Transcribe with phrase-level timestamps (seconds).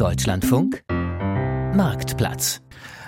[0.00, 0.82] Deutschlandfunk
[1.74, 2.62] Marktplatz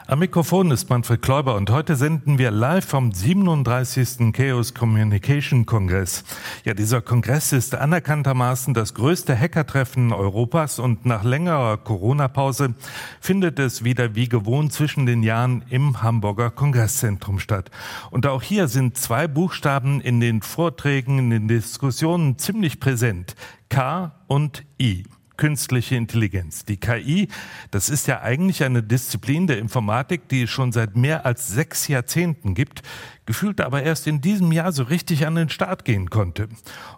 [0.07, 4.31] am Mikrofon ist Manfred Kläuber und heute senden wir live vom 37.
[4.35, 6.23] Chaos Communication Kongress.
[6.65, 12.75] Ja, dieser Kongress ist anerkanntermaßen das größte Hackertreffen Europas und nach längerer Corona-Pause
[13.23, 17.71] findet es wieder wie gewohnt zwischen den Jahren im Hamburger Kongresszentrum statt.
[18.11, 23.35] Und auch hier sind zwei Buchstaben in den Vorträgen, in den Diskussionen ziemlich präsent.
[23.71, 25.05] K und I
[25.43, 26.65] künstliche Intelligenz.
[26.67, 27.27] Die KI,
[27.73, 31.89] das ist ja eigentlich eine Disziplin der Informatik, die es schon seit mehr als sechs
[31.89, 32.83] Jahrzehnten gibt
[33.27, 36.49] gefühlt aber erst in diesem Jahr so richtig an den Start gehen konnte.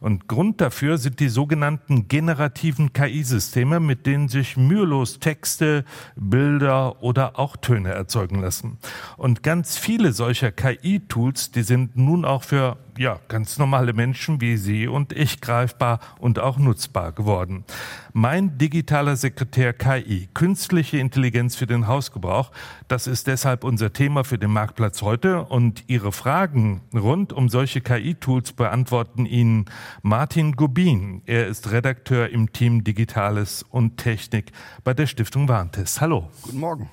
[0.01, 5.84] Und Grund dafür sind die sogenannten generativen KI-Systeme, mit denen sich mühelos Texte,
[6.16, 8.79] Bilder oder auch Töne erzeugen lassen.
[9.16, 14.56] Und ganz viele solcher KI-Tools, die sind nun auch für ja, ganz normale Menschen wie
[14.56, 17.65] Sie und ich greifbar und auch nutzbar geworden.
[18.12, 22.52] Mein digitaler Sekretär KI, künstliche Intelligenz für den Hausgebrauch,
[22.88, 27.80] das ist deshalb unser Thema für den Marktplatz heute und Ihre Fragen rund um solche
[27.80, 29.66] KI-Tools beantworten Ihnen
[30.02, 31.23] Martin Gubin.
[31.26, 34.52] Er ist Redakteur im Team Digitales und Technik
[34.84, 36.01] bei der Stiftung Warntest.
[36.01, 36.30] Hallo.
[36.43, 36.90] Guten Morgen.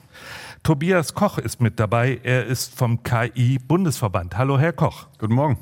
[0.63, 2.19] Tobias Koch ist mit dabei.
[2.23, 4.37] Er ist vom KI-Bundesverband.
[4.37, 5.07] Hallo, Herr Koch.
[5.17, 5.57] Guten Morgen.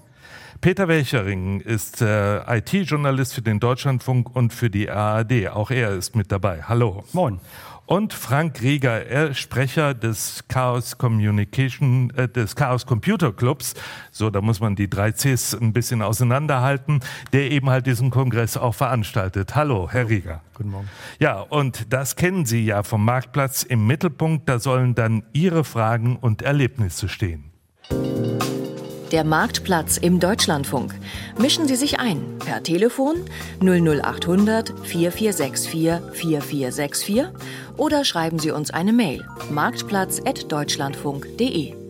[0.61, 5.49] Peter Welchering ist äh, IT-Journalist für den Deutschlandfunk und für die ARD.
[5.49, 6.63] Auch er ist mit dabei.
[6.63, 7.03] Hallo.
[7.13, 7.39] Moin
[7.89, 13.73] und Frank Rieger, er Sprecher des Chaos Communication, äh, des Chaos Computer Clubs.
[14.11, 16.99] So, da muss man die drei Cs ein bisschen auseinanderhalten,
[17.33, 19.55] der eben halt diesen Kongress auch veranstaltet.
[19.55, 20.41] Hallo, Herr Rieger.
[20.53, 20.89] Guten Morgen.
[21.19, 24.47] Ja, und das kennen Sie ja vom Marktplatz im Mittelpunkt.
[24.47, 27.45] Da sollen dann Ihre Fragen und Erlebnisse stehen.
[29.11, 30.93] Der Marktplatz im Deutschlandfunk.
[31.39, 33.15] Mischen Sie sich ein per Telefon
[33.59, 37.23] 00800 4464 4464
[37.75, 41.88] oder schreiben Sie uns eine Mail marktplatz.deutschlandfunk.de.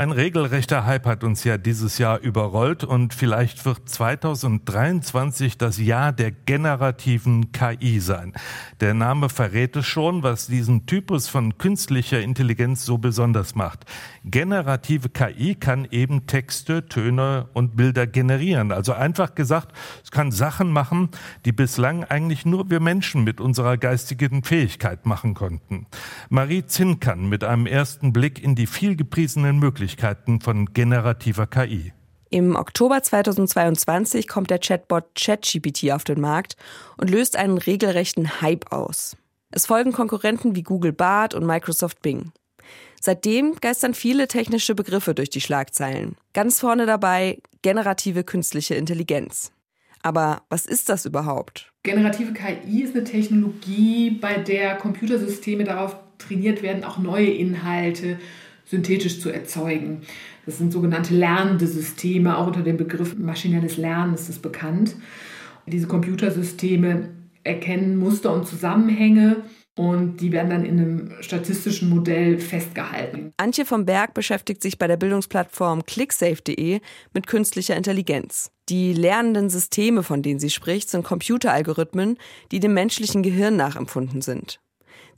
[0.00, 6.10] Ein regelrechter Hype hat uns ja dieses Jahr überrollt und vielleicht wird 2023 das Jahr
[6.14, 8.32] der generativen KI sein.
[8.80, 13.84] Der Name verrät es schon, was diesen Typus von künstlicher Intelligenz so besonders macht.
[14.24, 18.72] Generative KI kann eben Texte, Töne und Bilder generieren.
[18.72, 21.10] Also einfach gesagt, es kann Sachen machen,
[21.44, 25.88] die bislang eigentlich nur wir Menschen mit unserer geistigen Fähigkeit machen konnten.
[26.30, 31.92] Marie Zinkern mit einem ersten Blick in die vielgepriesenen Möglichkeiten Möglichkeiten von generativer KI.
[32.30, 36.54] Im Oktober 2022 kommt der Chatbot ChatGPT auf den Markt
[36.96, 39.16] und löst einen regelrechten Hype aus.
[39.50, 42.30] Es folgen Konkurrenten wie Google Bart und Microsoft Bing.
[43.00, 46.14] Seitdem geistern viele technische Begriffe durch die Schlagzeilen.
[46.34, 49.50] Ganz vorne dabei generative künstliche Intelligenz.
[50.02, 51.72] Aber was ist das überhaupt?
[51.82, 58.18] Generative KI ist eine Technologie, bei der Computersysteme darauf trainiert werden, auch neue Inhalte
[58.70, 60.02] synthetisch zu erzeugen.
[60.46, 64.94] Das sind sogenannte lernende Systeme, auch unter dem Begriff maschinelles Lernen ist es bekannt.
[65.66, 67.10] Diese Computersysteme
[67.42, 69.44] erkennen Muster und Zusammenhänge
[69.76, 73.32] und die werden dann in einem statistischen Modell festgehalten.
[73.36, 76.80] Antje vom Berg beschäftigt sich bei der Bildungsplattform clicksafe.de
[77.14, 78.50] mit künstlicher Intelligenz.
[78.68, 82.18] Die lernenden Systeme, von denen sie spricht, sind Computeralgorithmen,
[82.52, 84.60] die dem menschlichen Gehirn nachempfunden sind.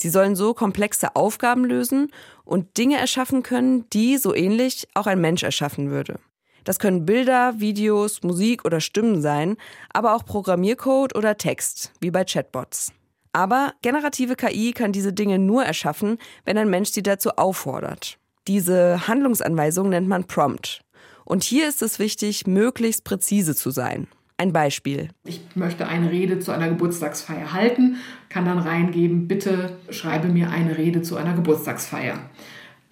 [0.02, 2.10] Sie sollen so komplexe Aufgaben lösen
[2.44, 6.18] und Dinge erschaffen können, die so ähnlich auch ein Mensch erschaffen würde.
[6.64, 9.56] Das können Bilder, Videos, Musik oder Stimmen sein,
[9.92, 12.92] aber auch Programmiercode oder Text, wie bei Chatbots.
[13.32, 18.18] Aber generative KI kann diese Dinge nur erschaffen, wenn ein Mensch sie dazu auffordert.
[18.48, 20.80] Diese Handlungsanweisung nennt man Prompt.
[21.24, 24.08] Und hier ist es wichtig, möglichst präzise zu sein.
[24.42, 25.10] Ein Beispiel.
[25.24, 27.98] Ich möchte eine Rede zu einer Geburtstagsfeier halten,
[28.32, 32.18] kann dann reingeben, bitte schreibe mir eine Rede zu einer Geburtstagsfeier.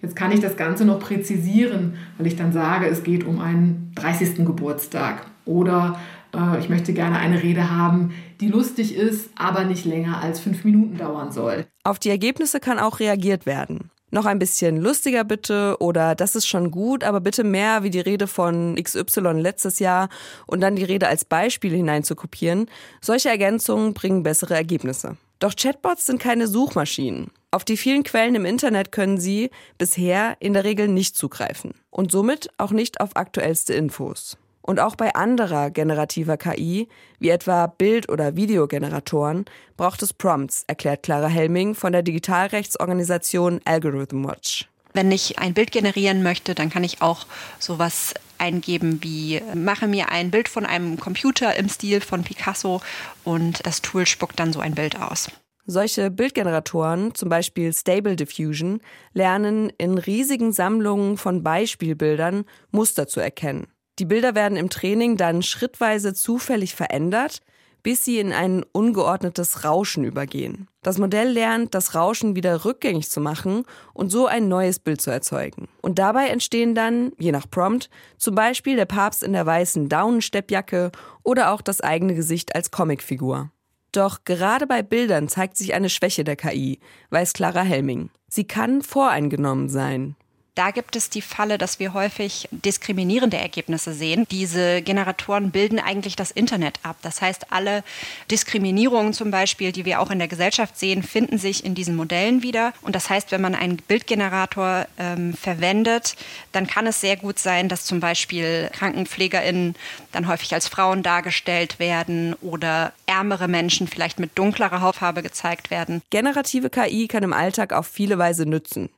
[0.01, 3.91] Jetzt kann ich das Ganze noch präzisieren, weil ich dann sage, es geht um einen
[3.95, 4.45] 30.
[4.45, 5.99] Geburtstag oder
[6.35, 10.63] äh, ich möchte gerne eine Rede haben, die lustig ist, aber nicht länger als fünf
[10.63, 11.65] Minuten dauern soll.
[11.83, 16.47] Auf die Ergebnisse kann auch reagiert werden noch ein bisschen lustiger bitte oder das ist
[16.47, 20.09] schon gut, aber bitte mehr wie die Rede von XY letztes Jahr
[20.45, 22.69] und dann die Rede als Beispiel hineinzukopieren.
[22.99, 25.17] Solche Ergänzungen bringen bessere Ergebnisse.
[25.41, 27.31] Doch Chatbots sind keine Suchmaschinen.
[27.49, 29.49] Auf die vielen Quellen im Internet können sie
[29.79, 34.37] bisher in der Regel nicht zugreifen und somit auch nicht auf aktuellste Infos.
[34.61, 39.45] Und auch bei anderer generativer KI, wie etwa Bild- oder Videogeneratoren,
[39.77, 44.69] braucht es Prompts, erklärt Clara Helming von der Digitalrechtsorganisation Algorithm Watch.
[44.93, 47.25] Wenn ich ein Bild generieren möchte, dann kann ich auch
[47.57, 52.81] sowas eingeben wie mache mir ein Bild von einem Computer im Stil von Picasso
[53.23, 55.29] und das Tool spuckt dann so ein Bild aus.
[55.65, 58.81] Solche Bildgeneratoren, zum Beispiel Stable Diffusion,
[59.13, 63.67] lernen in riesigen Sammlungen von Beispielbildern Muster zu erkennen.
[63.99, 67.41] Die Bilder werden im Training dann schrittweise zufällig verändert,
[67.83, 70.67] bis sie in ein ungeordnetes Rauschen übergehen.
[70.83, 75.11] Das Modell lernt, das Rauschen wieder rückgängig zu machen und so ein neues Bild zu
[75.11, 75.67] erzeugen.
[75.81, 80.91] Und dabei entstehen dann, je nach Prompt, zum Beispiel der Papst in der weißen Daunensteppjacke
[81.23, 83.51] oder auch das eigene Gesicht als Comicfigur.
[83.91, 86.79] Doch gerade bei Bildern zeigt sich eine Schwäche der KI,
[87.09, 88.09] weiß Clara Helming.
[88.27, 90.15] Sie kann voreingenommen sein.
[90.55, 94.25] Da gibt es die Falle, dass wir häufig diskriminierende Ergebnisse sehen.
[94.31, 96.97] Diese Generatoren bilden eigentlich das Internet ab.
[97.03, 97.85] Das heißt, alle
[98.29, 102.43] Diskriminierungen zum Beispiel, die wir auch in der Gesellschaft sehen, finden sich in diesen Modellen
[102.43, 102.73] wieder.
[102.81, 106.17] Und das heißt, wenn man einen Bildgenerator ähm, verwendet,
[106.51, 109.75] dann kann es sehr gut sein, dass zum Beispiel KrankenpflegerInnen
[110.11, 116.01] dann häufig als Frauen dargestellt werden oder ärmere Menschen vielleicht mit dunklerer Hautfarbe gezeigt werden.
[116.09, 118.89] Generative KI kann im Alltag auf viele Weise nützen.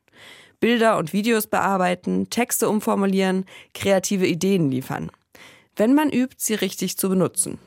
[0.63, 3.43] Bilder und Videos bearbeiten, Texte umformulieren,
[3.73, 5.11] kreative Ideen liefern.
[5.75, 7.57] Wenn man übt, sie richtig zu benutzen.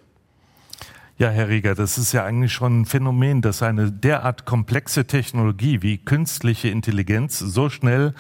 [1.19, 5.82] Ja, Herr Rieger, das ist ja eigentlich schon ein Phänomen, dass eine derart komplexe Technologie
[5.82, 8.14] wie künstliche Intelligenz so schnell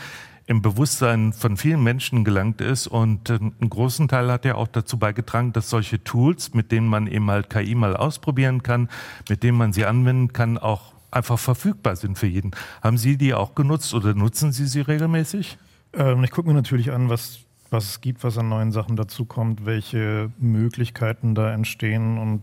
[0.44, 4.98] im Bewusstsein von vielen Menschen gelangt ist und einen großen Teil hat ja auch dazu
[4.98, 8.90] beigetragen, dass solche Tools, mit denen man eben halt KI mal ausprobieren kann,
[9.30, 12.52] mit denen man sie anwenden kann, auch einfach verfügbar sind für jeden.
[12.82, 15.58] Haben Sie die auch genutzt oder nutzen Sie sie regelmäßig?
[15.94, 17.40] Ähm, ich gucke mir natürlich an, was,
[17.70, 22.18] was es gibt, was an neuen Sachen dazukommt, welche Möglichkeiten da entstehen.
[22.18, 22.42] Und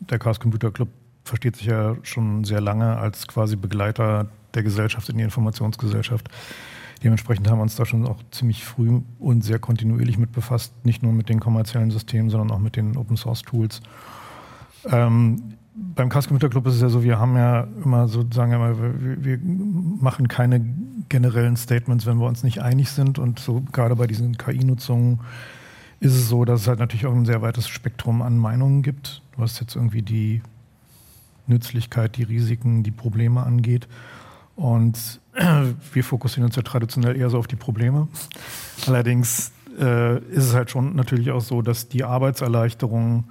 [0.00, 0.88] der Chaos Computer Club
[1.24, 6.28] versteht sich ja schon sehr lange als quasi Begleiter der Gesellschaft in die Informationsgesellschaft.
[7.02, 11.02] Dementsprechend haben wir uns da schon auch ziemlich früh und sehr kontinuierlich mit befasst, nicht
[11.02, 13.80] nur mit den kommerziellen Systemen, sondern auch mit den Open Source Tools.
[14.84, 19.38] Ähm, beim Computer Club ist es ja so, wir haben ja immer sozusagen wir, wir,
[19.42, 20.64] machen keine
[21.08, 23.18] generellen Statements, wenn wir uns nicht einig sind.
[23.18, 25.20] Und so gerade bei diesen KI-Nutzungen
[26.00, 29.22] ist es so, dass es halt natürlich auch ein sehr weites Spektrum an Meinungen gibt,
[29.36, 30.42] was jetzt irgendwie die
[31.46, 33.88] Nützlichkeit, die Risiken, die Probleme angeht.
[34.56, 35.20] Und
[35.92, 38.08] wir fokussieren uns ja traditionell eher so auf die Probleme.
[38.86, 43.24] Allerdings äh, ist es halt schon natürlich auch so, dass die Arbeitserleichterung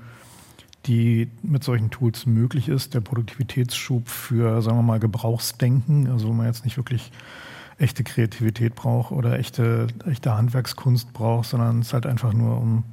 [0.86, 6.34] die mit solchen Tools möglich ist, der Produktivitätsschub für, sagen wir mal, Gebrauchsdenken, also wo
[6.34, 7.12] man jetzt nicht wirklich
[7.78, 12.84] echte Kreativität braucht oder echte, echte Handwerkskunst braucht, sondern es halt einfach nur um,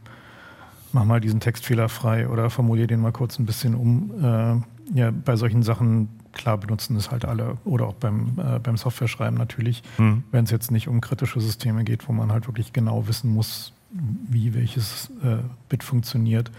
[0.92, 4.10] mach mal diesen Text fehlerfrei oder formulier den mal kurz ein bisschen um.
[4.22, 8.78] Äh, ja, bei solchen Sachen, klar, benutzen es halt alle oder auch beim, äh, beim
[8.78, 10.24] Software-Schreiben natürlich, mhm.
[10.30, 13.72] wenn es jetzt nicht um kritische Systeme geht, wo man halt wirklich genau wissen muss,
[13.90, 15.38] wie welches äh,
[15.68, 16.50] Bit funktioniert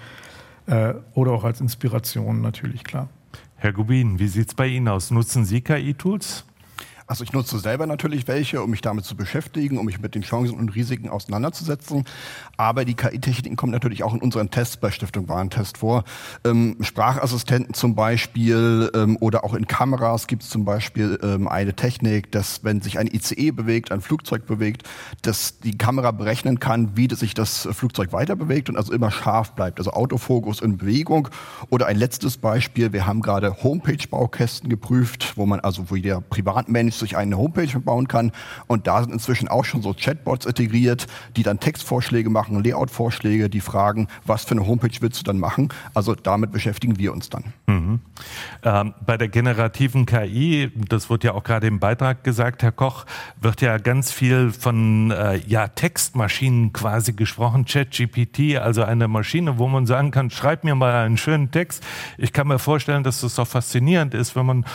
[0.70, 3.10] äh, oder auch als Inspiration natürlich, klar.
[3.56, 5.12] Herr Gubin, wie sieht es bei Ihnen aus?
[5.12, 6.46] Nutzen Sie KI-Tools?
[7.10, 10.22] Also ich nutze selber natürlich welche, um mich damit zu beschäftigen, um mich mit den
[10.22, 12.06] Chancen und Risiken auseinanderzusetzen.
[12.56, 16.04] Aber die KI-Techniken kommen natürlich auch in unseren Tests bei Stiftung Warentest vor.
[16.46, 21.74] Ähm, Sprachassistenten zum Beispiel ähm, oder auch in Kameras gibt es zum Beispiel ähm, eine
[21.74, 24.84] Technik, dass wenn sich ein ICE bewegt, ein Flugzeug bewegt,
[25.24, 29.54] dass die Kamera berechnen kann, wie sich das Flugzeug weiter bewegt und also immer scharf
[29.56, 29.80] bleibt.
[29.80, 31.30] Also Autofokus in Bewegung.
[31.72, 36.99] Oder ein letztes Beispiel, wir haben gerade Homepage-Baukästen geprüft, wo man also, wo der Privatmensch
[37.00, 38.32] sich eine Homepage bauen kann.
[38.68, 43.62] Und da sind inzwischen auch schon so Chatbots integriert, die dann Textvorschläge machen, Layout-Vorschläge, die
[43.62, 45.70] fragen, was für eine Homepage willst du dann machen?
[45.94, 47.46] Also damit beschäftigen wir uns dann.
[47.68, 48.00] Mhm.
[48.64, 53.06] Ähm, bei der generativen KI, das wird ja auch gerade im Beitrag gesagt, Herr Koch,
[53.40, 59.68] wird ja ganz viel von äh, ja, Textmaschinen quasi gesprochen, ChatGPT, also eine Maschine, wo
[59.68, 61.84] man sagen kann, schreib mir mal einen schönen Text.
[62.18, 64.66] Ich kann mir vorstellen, dass das auch faszinierend ist, wenn man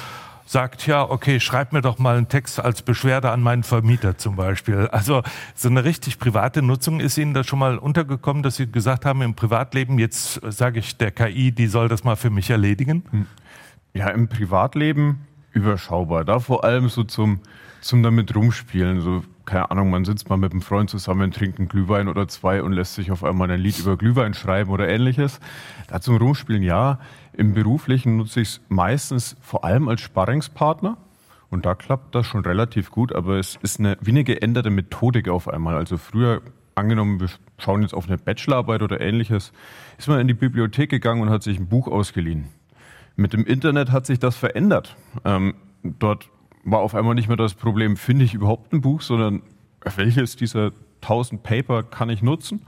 [0.47, 4.37] sagt, ja, okay, schreib mir doch mal einen Text als Beschwerde an meinen Vermieter zum
[4.37, 4.89] Beispiel.
[4.93, 5.23] Also
[5.55, 9.23] so eine richtig private Nutzung ist Ihnen da schon mal untergekommen, dass Sie gesagt haben,
[9.23, 13.05] im Privatleben, jetzt sage ich der KI, die soll das mal für mich erledigen?
[13.11, 13.27] Hm.
[13.95, 15.21] Ja, im Privatleben
[15.53, 16.25] überschaubar.
[16.25, 17.41] Da vor allem so zum,
[17.81, 19.01] zum damit rumspielen.
[19.01, 22.63] So, keine Ahnung, man sitzt mal mit einem Freund zusammen, trinkt einen Glühwein oder zwei
[22.63, 25.41] und lässt sich auf einmal ein Lied über Glühwein schreiben oder ähnliches.
[25.87, 26.99] Da zum Rumspielen ja.
[27.37, 30.97] Im Beruflichen nutze ich es meistens vor allem als Sparringspartner.
[31.51, 35.29] Und da klappt das schon relativ gut, aber es ist eine wie eine geänderte Methodik
[35.29, 35.77] auf einmal.
[35.77, 36.43] Also früher
[36.75, 39.53] angenommen, wir schauen jetzt auf eine Bachelorarbeit oder ähnliches,
[39.99, 42.47] ist man in die Bibliothek gegangen und hat sich ein Buch ausgeliehen.
[43.17, 44.97] Mit dem Internet hat sich das verändert.
[45.25, 46.29] Ähm, dort
[46.65, 49.43] war auf einmal nicht mehr das Problem, finde ich überhaupt ein Buch, sondern
[49.97, 50.73] welches dieser
[51.03, 52.67] 1000 Paper kann ich nutzen?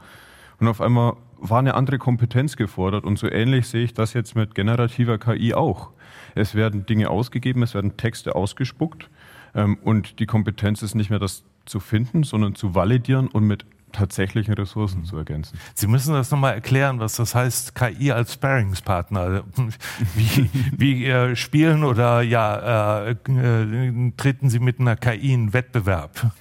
[0.61, 3.05] Und auf einmal war eine andere Kompetenz gefordert.
[3.05, 5.91] Und so ähnlich sehe ich das jetzt mit generativer KI auch.
[6.35, 9.09] Es werden Dinge ausgegeben, es werden Texte ausgespuckt
[9.55, 13.65] ähm, und die Kompetenz ist nicht mehr das zu finden, sondern zu validieren und mit
[13.93, 15.59] tatsächlichen Ressourcen zu ergänzen.
[15.75, 19.45] Sie müssen das nochmal erklären, was das heißt, KI als Sparringspartner.
[20.15, 26.33] Wie, wie äh, spielen oder ja, äh, äh, treten Sie mit einer KI in Wettbewerb?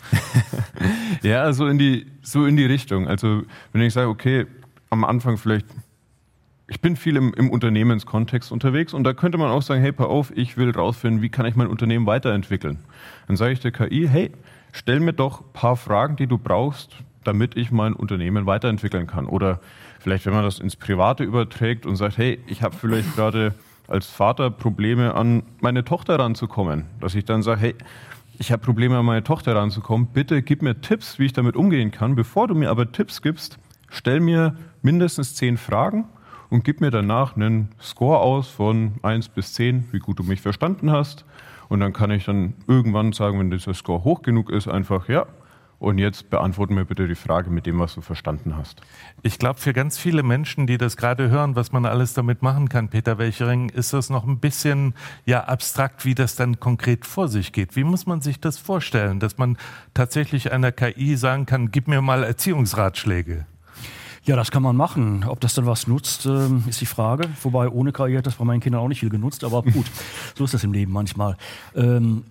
[1.22, 3.08] ja, also in die, so in die Richtung.
[3.08, 4.48] Also wenn ich sage, okay,
[4.96, 5.68] am Anfang vielleicht,
[6.68, 10.08] ich bin viel im, im Unternehmenskontext unterwegs und da könnte man auch sagen, hey, pass
[10.08, 12.80] auf, ich will rausfinden, wie kann ich mein Unternehmen weiterentwickeln.
[13.28, 14.32] Dann sage ich der KI, hey,
[14.72, 19.26] stell mir doch ein paar Fragen, die du brauchst, damit ich mein Unternehmen weiterentwickeln kann.
[19.26, 19.60] Oder
[20.00, 23.54] vielleicht, wenn man das ins Private überträgt und sagt, hey, ich habe vielleicht gerade
[23.88, 27.76] als Vater Probleme an meine Tochter ranzukommen, dass ich dann sage, hey,
[28.38, 31.92] ich habe Probleme an meine Tochter ranzukommen, bitte gib mir Tipps, wie ich damit umgehen
[31.92, 32.16] kann.
[32.16, 33.58] Bevor du mir aber Tipps gibst,
[33.96, 36.06] stell mir mindestens zehn Fragen
[36.50, 40.42] und gib mir danach einen Score aus von 1 bis 10, wie gut du mich
[40.42, 41.26] verstanden hast.
[41.70, 45.26] Und dann kann ich dann irgendwann sagen, wenn dieser Score hoch genug ist, einfach, ja,
[45.80, 48.82] und jetzt beantworten mir bitte die Frage mit dem, was du verstanden hast.
[49.24, 52.70] Ich glaube, für ganz viele Menschen, die das gerade hören, was man alles damit machen
[52.70, 54.94] kann, Peter Welchering, ist das noch ein bisschen
[55.26, 57.76] ja abstrakt, wie das dann konkret vor sich geht.
[57.76, 59.58] Wie muss man sich das vorstellen, dass man
[59.94, 63.46] tatsächlich einer KI sagen kann, gib mir mal Erziehungsratschläge?
[64.26, 65.24] Ja, das kann man machen.
[65.28, 67.30] Ob das dann was nutzt, ähm, ist die Frage.
[67.44, 69.86] Wobei ohne KI hat das bei meinen Kindern auch nicht viel genutzt, aber gut,
[70.36, 71.38] so ist das im Leben manchmal.
[71.76, 72.24] Ähm,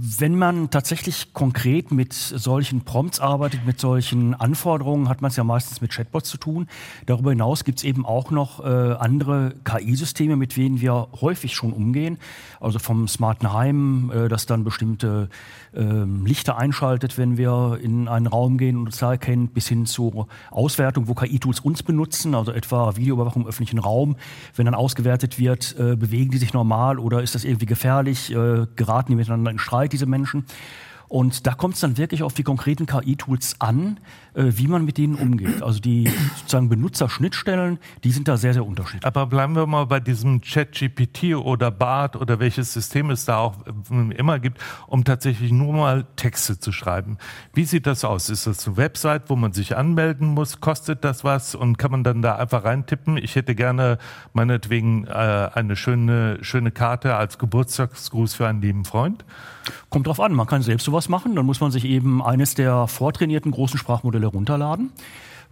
[0.00, 5.44] wenn man tatsächlich konkret mit solchen Prompts arbeitet, mit solchen Anforderungen, hat man es ja
[5.44, 6.68] meistens mit Chatbots zu tun.
[7.06, 11.72] Darüber hinaus gibt es eben auch noch äh, andere KI-Systeme, mit denen wir häufig schon
[11.72, 12.18] umgehen.
[12.60, 15.28] Also vom smarten Heim, äh, das dann bestimmte
[15.74, 19.86] äh, Lichter einschaltet, wenn wir in einen Raum gehen und uns da erkennt, bis hin
[19.86, 24.16] zur Auswertung, wo KI-Tools uns benutzen, also etwa Videoüberwachung im öffentlichen Raum.
[24.54, 28.66] Wenn dann ausgewertet wird, äh, bewegen die sich normal oder ist das irgendwie gefährlich, äh,
[28.76, 29.87] geraten die miteinander in Streit?
[29.88, 30.44] Diese Menschen.
[31.08, 33.98] Und da kommt es dann wirklich auf die konkreten KI-Tools an,
[34.38, 35.62] äh, wie man mit denen umgeht.
[35.62, 39.04] Also die sozusagen Benutzerschnittstellen, die sind da sehr, sehr unterschiedlich.
[39.04, 43.56] Aber bleiben wir mal bei diesem ChatGPT oder BART oder welches System es da auch
[43.66, 47.18] äh, immer gibt, um tatsächlich nur mal Texte zu schreiben.
[47.52, 48.30] Wie sieht das aus?
[48.30, 50.60] Ist das eine Website, wo man sich anmelden muss?
[50.60, 51.56] Kostet das was?
[51.56, 53.16] Und kann man dann da einfach reintippen?
[53.16, 53.98] Ich hätte gerne
[54.34, 55.10] meinetwegen äh,
[55.52, 59.24] eine schöne, schöne Karte als Geburtstagsgruß für einen lieben Freund.
[59.90, 61.34] Kommt drauf an, man kann selbst sowas machen.
[61.34, 64.92] Dann muss man sich eben eines der vortrainierten großen Sprachmodelle runterladen.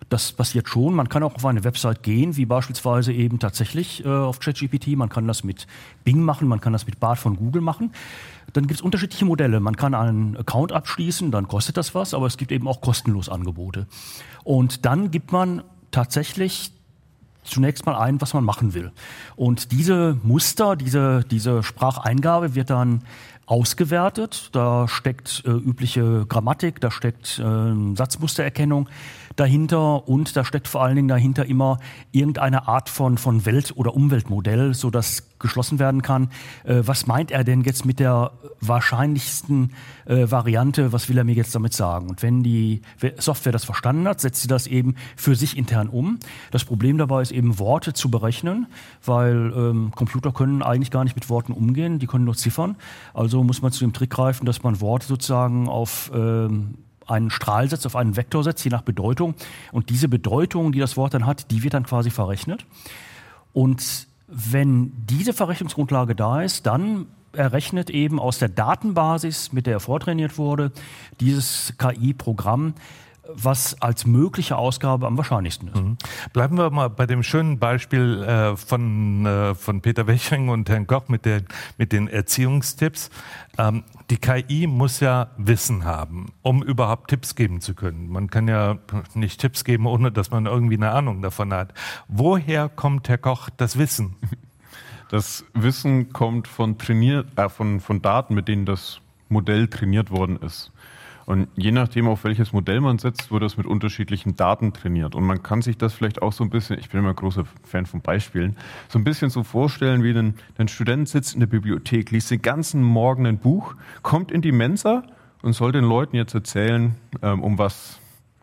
[0.09, 0.95] Das passiert schon.
[0.95, 4.89] Man kann auch auf eine Website gehen, wie beispielsweise eben tatsächlich äh, auf ChatGPT.
[4.89, 5.67] Man kann das mit
[6.05, 7.93] Bing machen, man kann das mit Bart von Google machen.
[8.53, 9.59] Dann gibt es unterschiedliche Modelle.
[9.59, 13.29] Man kann einen Account abschließen, dann kostet das was, aber es gibt eben auch kostenlos
[13.29, 13.87] Angebote.
[14.45, 16.73] Und dann gibt man tatsächlich
[17.43, 18.93] zunächst mal ein, was man machen will.
[19.35, 23.03] Und diese Muster, diese, diese Spracheingabe wird dann
[23.47, 24.51] ausgewertet.
[24.53, 28.89] Da steckt äh, übliche Grammatik, da steckt äh, Satzmustererkennung
[29.37, 31.79] dahinter und da steckt vor allen Dingen dahinter immer
[32.11, 36.31] irgendeine Art von, von Welt- oder Umweltmodell, so dass geschlossen werden kann.
[36.65, 39.73] Äh, was meint er denn jetzt mit der wahrscheinlichsten
[40.07, 40.93] äh, Variante?
[40.93, 42.09] Was will er mir jetzt damit sagen?
[42.09, 42.83] Und wenn die
[43.19, 46.19] Software das verstanden hat, setzt sie das eben für sich intern um.
[46.51, 48.67] Das Problem dabei ist eben Worte zu berechnen,
[49.05, 52.77] weil ähm, Computer können eigentlich gar nicht mit Worten umgehen, die können nur Ziffern.
[53.15, 57.69] Also muss man zu dem Trick greifen, dass man Worte sozusagen auf ähm, einen Strahl
[57.69, 59.35] setzt, auf einen Vektor setzt, je nach Bedeutung.
[59.73, 62.65] Und diese Bedeutung, die das Wort dann hat, die wird dann quasi verrechnet.
[63.53, 69.81] Und wenn diese Verrechnungsgrundlage da ist, dann errechnet eben aus der Datenbasis, mit der er
[69.81, 70.73] vortrainiert wurde,
[71.21, 72.75] dieses KI-Programm
[73.33, 75.77] was als mögliche Ausgabe am wahrscheinlichsten ist.
[75.77, 75.97] Mhm.
[76.33, 80.87] Bleiben wir mal bei dem schönen Beispiel äh, von, äh, von Peter Wechering und Herrn
[80.87, 81.43] Koch mit, der,
[81.79, 83.11] mit den Erziehungstipps.
[83.59, 88.09] Ähm, die KI muss ja Wissen haben, um überhaupt Tipps geben zu können.
[88.09, 88.79] Man kann ja
[89.15, 91.73] nicht Tipps geben, ohne dass man irgendwie eine Ahnung davon hat.
[92.09, 94.17] Woher kommt, Herr Koch, das Wissen?
[95.09, 100.37] Das Wissen kommt von, trainiert, äh, von, von Daten, mit denen das Modell trainiert worden
[100.39, 100.73] ist.
[101.27, 105.17] Und je nachdem, auf welches Modell man setzt, wird das mit unterschiedlichen Daten trainiert.
[105.17, 107.85] Und man kann sich das vielleicht auch so ein bisschen, ich bin immer großer Fan
[107.85, 108.57] von Beispielen,
[108.89, 112.43] so ein bisschen so vorstellen, wie ein, ein Student sitzt in der Bibliothek, liest den
[112.43, 115.03] ganzen Morgen ein Buch, kommt in die Mensa
[115.43, 117.99] und soll den Leuten jetzt erzählen, ähm, um was,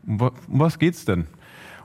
[0.06, 1.28] um, was geht's denn?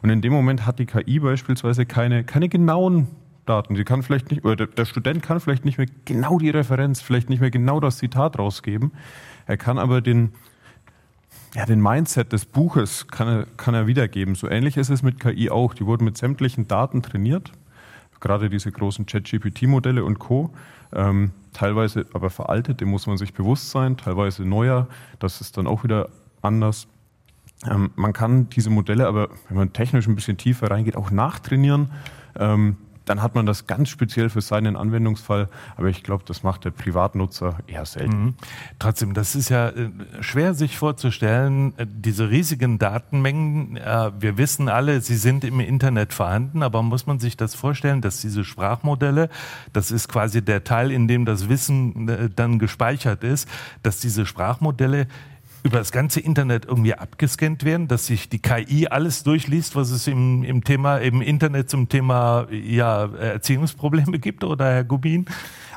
[0.02, 3.06] Und in dem Moment hat die KI beispielsweise keine, keine genauen
[3.46, 3.76] Daten.
[3.76, 7.00] Sie kann vielleicht nicht, oder der, der Student kann vielleicht nicht mehr genau die Referenz,
[7.00, 8.92] vielleicht nicht mehr genau das Zitat rausgeben.
[9.46, 10.32] Er kann aber den,
[11.54, 14.34] ja, den Mindset des Buches kann er, kann er wiedergeben.
[14.34, 15.74] So ähnlich ist es mit KI auch.
[15.74, 17.52] Die wurden mit sämtlichen Daten trainiert,
[18.20, 20.50] gerade diese großen Chat-GPT-Modelle und Co.
[20.92, 24.88] Ähm, teilweise aber veraltet, dem muss man sich bewusst sein, teilweise neuer,
[25.18, 26.08] das ist dann auch wieder
[26.42, 26.86] anders.
[27.68, 31.90] Ähm, man kann diese Modelle aber, wenn man technisch ein bisschen tiefer reingeht, auch nachtrainieren.
[32.38, 32.76] Ähm,
[33.08, 35.48] dann hat man das ganz speziell für seinen Anwendungsfall.
[35.76, 38.22] Aber ich glaube, das macht der Privatnutzer eher selten.
[38.22, 38.34] Mhm.
[38.78, 43.76] Trotzdem, das ist ja äh, schwer sich vorzustellen, äh, diese riesigen Datenmengen.
[43.76, 48.00] Äh, wir wissen alle, sie sind im Internet vorhanden, aber muss man sich das vorstellen,
[48.00, 49.30] dass diese Sprachmodelle,
[49.72, 53.48] das ist quasi der Teil, in dem das Wissen dann gespeichert ist,
[53.82, 55.06] dass diese Sprachmodelle
[55.62, 60.06] über das ganze Internet irgendwie abgescannt werden, dass sich die KI alles durchliest, was es
[60.06, 65.26] im, im Thema, im Internet zum Thema ja, Erziehungsprobleme gibt, oder Herr Gubin?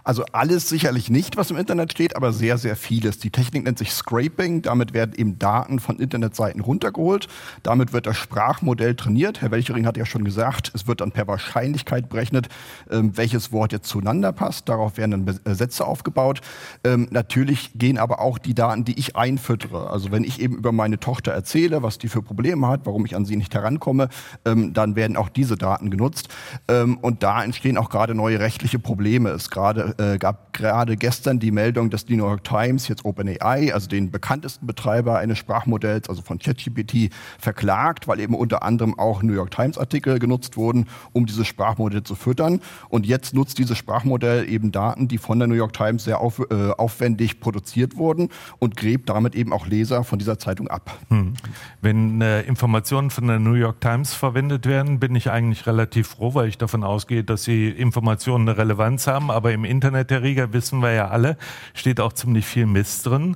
[0.03, 3.19] Also alles sicherlich nicht, was im Internet steht, aber sehr, sehr vieles.
[3.19, 4.61] Die Technik nennt sich Scraping.
[4.61, 7.27] Damit werden eben Daten von Internetseiten runtergeholt.
[7.63, 9.41] Damit wird das Sprachmodell trainiert.
[9.41, 12.49] Herr Welchering hat ja schon gesagt, es wird dann per Wahrscheinlichkeit berechnet,
[12.89, 14.69] ähm, welches Wort jetzt zueinander passt.
[14.69, 16.41] Darauf werden dann äh, Sätze aufgebaut.
[16.83, 19.89] Ähm, natürlich gehen aber auch die Daten, die ich einfüttere.
[19.89, 23.15] Also wenn ich eben über meine Tochter erzähle, was die für Probleme hat, warum ich
[23.15, 24.09] an sie nicht herankomme,
[24.45, 26.29] ähm, dann werden auch diese Daten genutzt.
[26.67, 29.29] Ähm, und da entstehen auch gerade neue rechtliche Probleme.
[29.29, 33.73] Es gerade äh, gab gerade gestern die Meldung, dass die New York Times jetzt OpenAI,
[33.73, 39.23] also den bekanntesten Betreiber eines Sprachmodells, also von ChatGPT, verklagt, weil eben unter anderem auch
[39.23, 42.61] New York Times Artikel genutzt wurden, um dieses Sprachmodell zu füttern.
[42.89, 46.39] Und jetzt nutzt dieses Sprachmodell eben Daten, die von der New York Times sehr auf,
[46.39, 48.29] äh, aufwendig produziert wurden
[48.59, 50.97] und gräbt damit eben auch Leser von dieser Zeitung ab.
[51.09, 51.33] Hm.
[51.81, 56.33] Wenn äh, Informationen von der New York Times verwendet werden, bin ich eigentlich relativ froh,
[56.33, 60.21] weil ich davon ausgehe, dass sie Informationen eine Relevanz haben, aber im Internet Internet der
[60.21, 61.37] Riga, wissen wir ja alle,
[61.73, 63.35] steht auch ziemlich viel Mist drin.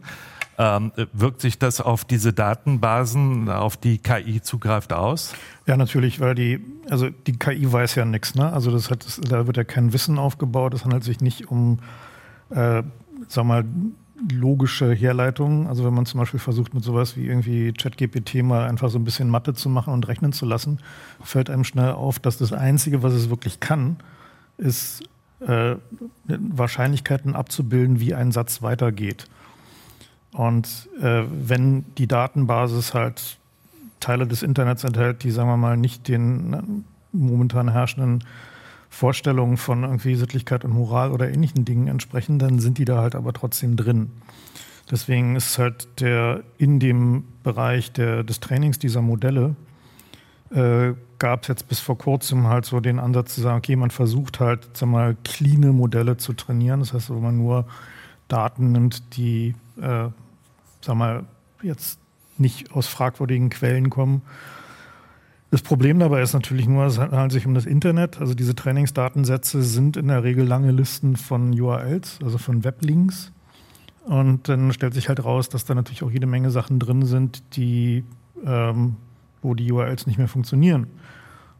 [0.59, 5.33] Ähm, wirkt sich das auf diese Datenbasen, auf die KI zugreift aus?
[5.65, 8.53] Ja, natürlich, weil die, also die KI weiß ja nichts, ne?
[8.53, 10.75] Also das hat, da wird ja kein Wissen aufgebaut.
[10.75, 11.79] Es handelt sich nicht um,
[12.51, 12.83] äh,
[13.27, 13.65] sag mal,
[14.31, 15.65] logische Herleitungen.
[15.65, 19.03] Also wenn man zum Beispiel versucht, mit sowas wie irgendwie ChatGPT mal einfach so ein
[19.03, 20.77] bisschen Mathe zu machen und rechnen zu lassen,
[21.21, 23.97] fällt einem schnell auf, dass das Einzige, was es wirklich kann,
[24.57, 25.03] ist
[25.39, 25.75] äh,
[26.25, 29.27] Wahrscheinlichkeiten abzubilden, wie ein Satz weitergeht.
[30.31, 33.37] Und äh, wenn die Datenbasis halt
[33.99, 38.23] Teile des Internets enthält, die, sagen wir mal, nicht den momentan herrschenden
[38.89, 43.15] Vorstellungen von irgendwie Sittlichkeit und Moral oder ähnlichen Dingen entsprechen, dann sind die da halt
[43.15, 44.11] aber trotzdem drin.
[44.89, 49.55] Deswegen ist halt der in dem Bereich der, des Trainings dieser Modelle
[50.51, 53.91] äh, gab es jetzt bis vor kurzem halt so den Ansatz zu sagen, okay, man
[53.91, 56.81] versucht halt, sag mal, cleane Modelle zu trainieren.
[56.81, 57.65] Das heißt, wenn man nur
[58.27, 60.09] Daten nimmt, die, äh,
[60.81, 61.23] sag mal,
[61.61, 61.99] jetzt
[62.37, 64.21] nicht aus fragwürdigen Quellen kommen.
[65.51, 68.19] Das Problem dabei ist natürlich nur, es handelt sich um das Internet.
[68.19, 73.31] Also diese Trainingsdatensätze sind in der Regel lange Listen von URLs, also von Weblinks.
[74.03, 77.55] Und dann stellt sich halt raus, dass da natürlich auch jede Menge Sachen drin sind,
[77.55, 78.03] die
[78.45, 78.97] ähm,
[79.45, 80.87] wo die URLs nicht mehr funktionieren.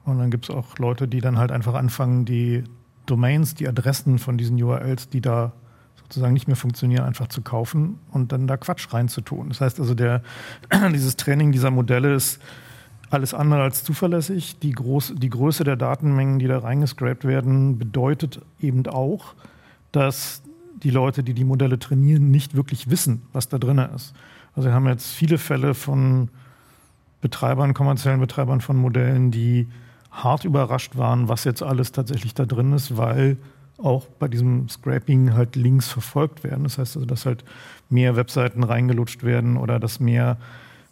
[0.03, 2.63] Und dann gibt es auch Leute, die dann halt einfach anfangen, die
[3.05, 5.53] Domains, die Adressen von diesen URLs, die da
[5.95, 9.49] sozusagen nicht mehr funktionieren, einfach zu kaufen und dann da Quatsch reinzutun.
[9.49, 10.21] Das heißt also, der,
[10.93, 12.39] dieses Training dieser Modelle ist
[13.09, 14.59] alles andere als zuverlässig.
[14.59, 19.33] Die, Groß, die Größe der Datenmengen, die da reingescrapt werden, bedeutet eben auch,
[19.91, 20.43] dass
[20.83, 24.13] die Leute, die die Modelle trainieren, nicht wirklich wissen, was da drin ist.
[24.55, 26.29] Also wir haben jetzt viele Fälle von
[27.25, 29.67] Betreibern, kommerziellen Betreibern von Modellen, die
[30.11, 33.37] hart überrascht waren, was jetzt alles tatsächlich da drin ist, weil
[33.79, 36.65] auch bei diesem Scraping halt Links verfolgt werden.
[36.65, 37.43] Das heißt also, dass halt
[37.89, 40.37] mehr Webseiten reingelutscht werden oder dass mehr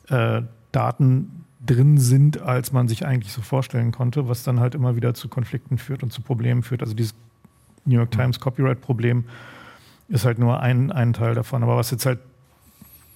[0.09, 0.41] äh,
[0.71, 5.13] Daten drin sind, als man sich eigentlich so vorstellen konnte, was dann halt immer wieder
[5.13, 6.81] zu Konflikten führt und zu Problemen führt.
[6.81, 7.13] Also dieses
[7.85, 9.25] New York Times Copyright-Problem
[10.07, 11.61] ist halt nur ein, ein Teil davon.
[11.61, 12.17] Aber was jetzt halt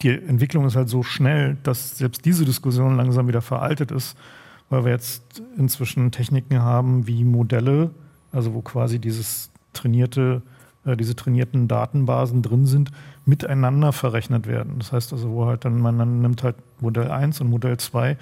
[0.01, 4.17] die Entwicklung ist halt so schnell, dass selbst diese Diskussion langsam wieder veraltet ist,
[4.69, 7.91] weil wir jetzt inzwischen Techniken haben wie Modelle,
[8.31, 10.41] also wo quasi dieses trainierte,
[10.85, 12.91] äh, diese trainierten Datenbasen drin sind,
[13.25, 14.75] miteinander verrechnet werden.
[14.77, 18.17] Das heißt also, wo halt dann man dann nimmt halt Modell 1 und Modell 2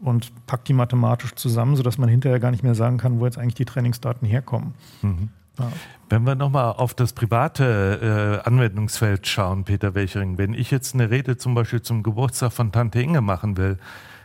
[0.00, 3.38] und packt die mathematisch zusammen, sodass man hinterher gar nicht mehr sagen kann, wo jetzt
[3.38, 4.74] eigentlich die Trainingsdaten herkommen.
[5.02, 5.28] Mhm.
[5.58, 5.70] Ja.
[6.08, 11.10] Wenn wir nochmal auf das private äh, Anwendungsfeld schauen, Peter Welchering, wenn ich jetzt eine
[11.10, 13.78] Rede zum Beispiel zum Geburtstag von Tante Inge machen will,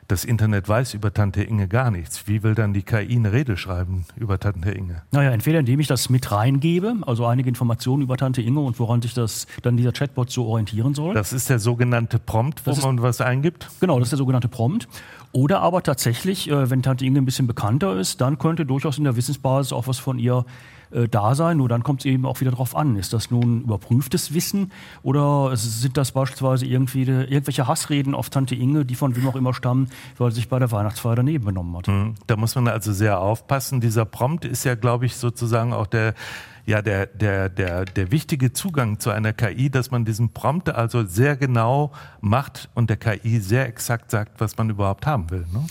[0.10, 2.28] das Internet weiß über Tante Inge gar nichts.
[2.30, 5.02] Wie will dann die KI eine Rede schreiben über Tante Inge?
[5.12, 9.02] Naja, entweder indem ich das mit reingebe, also einige Informationen über Tante Inge und woran
[9.02, 11.14] sich das dann dieser Chatbot so orientieren soll.
[11.14, 13.68] Das ist der sogenannte Prompt, wo Das ist- man was eingibt?
[13.82, 14.88] Genau, das ist der sogenannte Prompt.
[15.34, 19.04] Oder aber tatsächlich, äh, wenn Tante Inge ein bisschen bekannter ist, dann könnte durchaus in
[19.04, 20.46] der Wissensbasis auch was von ihr
[20.92, 21.58] äh, da sein.
[21.58, 22.96] Nur dann kommt es eben auch wieder darauf an.
[22.96, 24.72] Ist das nun überprüftes Wissen
[25.04, 29.36] oder sind das beispielsweise irgendwie de- irgendwelche Hassreden auf Tante Inge, die von wem auch
[29.36, 31.88] immer stammen, weil sie sich bei der Weihnachtsfeier daneben benommen hat?
[31.88, 33.82] Hm, Da muss man also sehr aufpassen.
[33.82, 36.14] Dieser Prompt ist ja, glaube ich, sozusagen auch der,
[36.66, 41.06] ja, der, der, der, der wichtige Zugang zu einer KI, dass man diesen Prompt also
[41.06, 45.46] sehr genau macht und der KI sehr exakt sagt, was man überhaupt haben will.
[45.54, 45.66] Ne?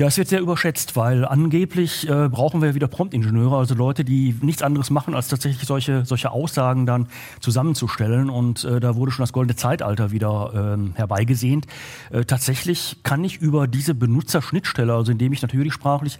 [0.00, 4.34] Ja, es wird sehr überschätzt, weil angeblich äh, brauchen wir wieder Promptingenieure, also Leute, die
[4.40, 7.06] nichts anderes machen, als tatsächlich solche, solche Aussagen dann
[7.40, 8.30] zusammenzustellen.
[8.30, 11.66] Und äh, da wurde schon das goldene Zeitalter wieder ähm, herbeigesehnt.
[12.10, 16.18] Äh, tatsächlich kann ich über diese Benutzerschnittstelle, also indem ich natürlich sprachlich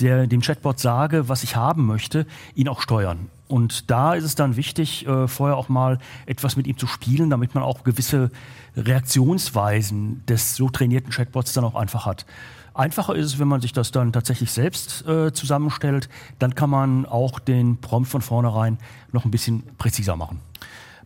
[0.00, 3.30] der, dem Chatbot sage, was ich haben möchte, ihn auch steuern.
[3.48, 7.30] Und da ist es dann wichtig, äh, vorher auch mal etwas mit ihm zu spielen,
[7.30, 8.30] damit man auch gewisse
[8.76, 12.26] Reaktionsweisen des so trainierten Chatbots dann auch einfach hat.
[12.74, 16.08] Einfacher ist es, wenn man sich das dann tatsächlich selbst äh, zusammenstellt,
[16.40, 18.78] dann kann man auch den Prompt von vornherein
[19.12, 20.40] noch ein bisschen präziser machen.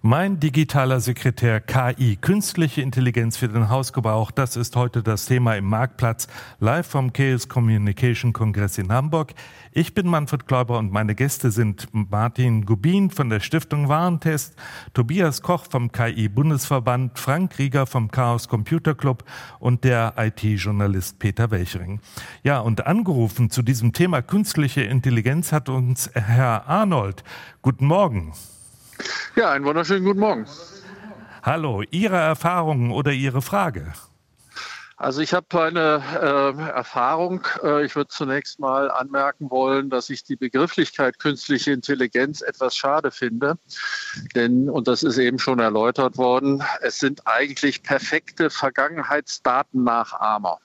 [0.02, 5.64] Mein digitaler Sekretär KI, künstliche Intelligenz für den Hausgebrauch, das ist heute das Thema im
[5.64, 6.28] Marktplatz,
[6.61, 9.34] live vom Chaos Communication Kongress in Hamburg.
[9.72, 14.54] Ich bin Manfred Kläuber und meine Gäste sind Martin Gubin von der Stiftung Warentest,
[14.94, 19.24] Tobias Koch vom KI-Bundesverband, Frank Rieger vom Chaos Computer Club
[19.58, 22.00] und der IT-Journalist Peter Welchering.
[22.44, 27.24] Ja, und angerufen zu diesem Thema künstliche Intelligenz hat uns Herr Arnold.
[27.62, 28.32] Guten Morgen.
[29.38, 30.46] Ja, einen wunderschönen guten Morgen.
[31.44, 33.92] Hallo, Ihre Erfahrungen oder Ihre Frage?
[34.96, 37.46] Also ich habe eine äh, Erfahrung.
[37.62, 43.12] Äh, ich würde zunächst mal anmerken wollen, dass ich die Begrifflichkeit künstliche Intelligenz etwas schade
[43.12, 43.59] finde.
[44.35, 50.59] Denn, und das ist eben schon erläutert worden, es sind eigentlich perfekte Vergangenheitsdatennachahmer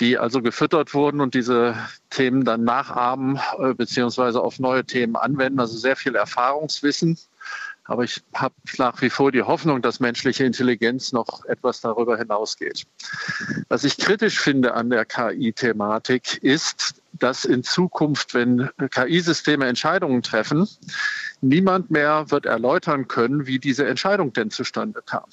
[0.00, 1.76] die also gefüttert wurden und diese
[2.08, 5.60] Themen dann nachahmen äh, beziehungsweise auf neue Themen anwenden.
[5.60, 7.18] Also sehr viel Erfahrungswissen.
[7.90, 12.86] Aber ich habe nach wie vor die Hoffnung, dass menschliche Intelligenz noch etwas darüber hinausgeht.
[13.68, 20.68] Was ich kritisch finde an der KI-Thematik ist, dass in Zukunft, wenn KI-Systeme Entscheidungen treffen,
[21.40, 25.24] niemand mehr wird erläutern können, wie diese Entscheidung denn zustande kam.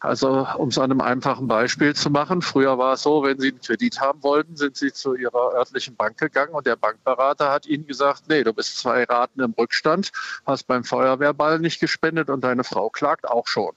[0.00, 3.48] Also um es an einem einfachen Beispiel zu machen, früher war es so, wenn Sie
[3.48, 7.66] einen Kredit haben wollten, sind Sie zu Ihrer örtlichen Bank gegangen und der Bankberater hat
[7.66, 10.12] Ihnen gesagt, nee, du bist zwei Raten im Rückstand,
[10.44, 13.72] hast beim Feuerwehrball nicht gespendet und deine Frau klagt auch schon.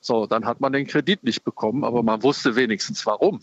[0.00, 3.40] So, dann hat man den Kredit nicht bekommen, aber man wusste wenigstens warum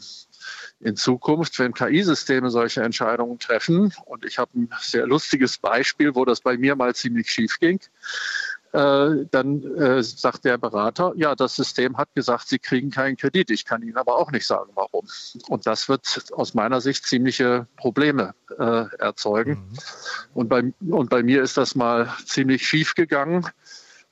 [0.79, 6.25] in Zukunft, wenn KI-Systeme solche Entscheidungen treffen, und ich habe ein sehr lustiges Beispiel, wo
[6.25, 7.79] das bei mir mal ziemlich schief ging,
[8.75, 13.49] dann äh, sagt der Berater, ja, das System hat gesagt, Sie kriegen keinen Kredit.
[13.49, 15.07] Ich kann Ihnen aber auch nicht sagen, warum.
[15.47, 19.77] Und das wird aus meiner Sicht ziemliche Probleme äh, erzeugen.
[20.33, 23.45] Und, bei, und bei mir ist das mal ziemlich schief gegangen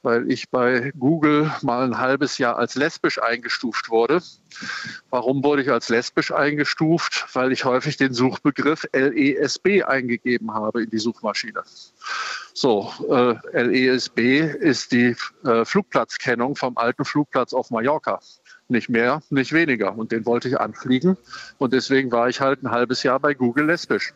[0.03, 4.21] weil ich bei Google mal ein halbes Jahr als lesbisch eingestuft wurde.
[5.09, 7.25] Warum wurde ich als lesbisch eingestuft?
[7.33, 11.63] Weil ich häufig den Suchbegriff LESB eingegeben habe in die Suchmaschine.
[12.53, 18.19] So, äh, LESB ist die äh, Flugplatzkennung vom alten Flugplatz auf Mallorca.
[18.67, 19.97] Nicht mehr, nicht weniger.
[19.97, 21.17] Und den wollte ich anfliegen.
[21.57, 24.13] Und deswegen war ich halt ein halbes Jahr bei Google lesbisch.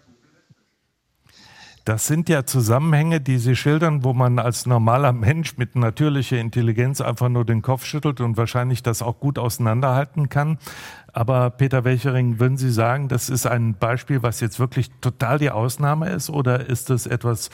[1.88, 7.00] Das sind ja Zusammenhänge, die Sie schildern, wo man als normaler Mensch mit natürlicher Intelligenz
[7.00, 10.58] einfach nur den Kopf schüttelt und wahrscheinlich das auch gut auseinanderhalten kann.
[11.18, 15.50] Aber Peter Welchering, würden Sie sagen, das ist ein Beispiel, was jetzt wirklich total die
[15.50, 16.30] Ausnahme ist?
[16.30, 17.50] Oder ist das etwas,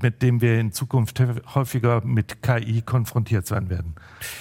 [0.00, 1.22] mit dem wir in Zukunft
[1.54, 3.94] häufiger mit KI konfrontiert sein werden?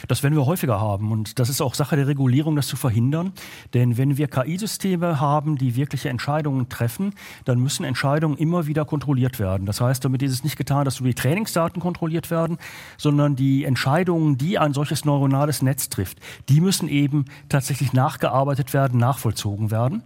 [0.08, 1.12] Das werden wir häufiger haben.
[1.12, 3.34] Und das ist auch Sache der Regulierung, das zu verhindern.
[3.76, 7.14] Denn wenn wir KI-Systeme haben, die wirkliche Entscheidungen treffen,
[7.46, 9.68] dann müssen Entscheidungen immer wieder kontrolliert werden.
[9.68, 12.58] Das heißt, damit ist es nicht getan, dass nur die Trainingsdaten kontrolliert werden,
[12.98, 16.18] sondern die Entscheidungen, die ein solches neuronales Netz trifft,
[16.50, 20.04] die müssen eben tatsächlich nachgearbeitet werden, nachvollzogen werden.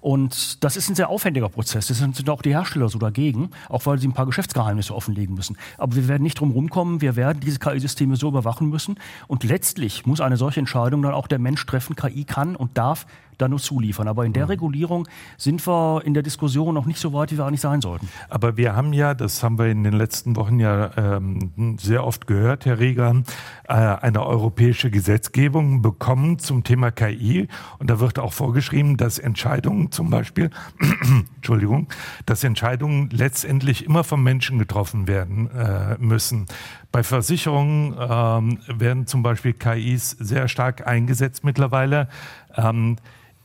[0.00, 1.88] Und das ist ein sehr aufwendiger Prozess.
[1.88, 5.56] Das sind auch die Hersteller so dagegen, auch weil sie ein paar Geschäftsgeheimnisse offenlegen müssen.
[5.76, 7.00] Aber wir werden nicht drum rumkommen.
[7.00, 8.98] Wir werden diese KI-Systeme so überwachen müssen.
[9.26, 11.96] Und letztlich muss eine solche Entscheidung dann auch der Mensch treffen.
[11.96, 13.06] KI kann und darf
[13.38, 14.08] da nur zuliefern.
[14.08, 14.50] Aber in der mhm.
[14.50, 18.08] Regulierung sind wir in der Diskussion noch nicht so weit, wie wir eigentlich sein sollten.
[18.28, 22.26] Aber wir haben ja, das haben wir in den letzten Wochen ja ähm, sehr oft
[22.26, 23.22] gehört, Herr Rieger,
[23.68, 27.48] äh, eine europäische Gesetzgebung bekommen zum Thema KI.
[27.78, 30.50] Und da wird auch vorgeschrieben, dass Entscheidungen zum Beispiel,
[31.36, 31.88] Entschuldigung,
[32.26, 36.46] dass Entscheidungen letztendlich immer vom Menschen getroffen werden äh, müssen.
[36.90, 42.08] Bei Versicherungen ähm, werden zum Beispiel KIs sehr stark eingesetzt mittlerweile.
[42.56, 42.96] Ähm,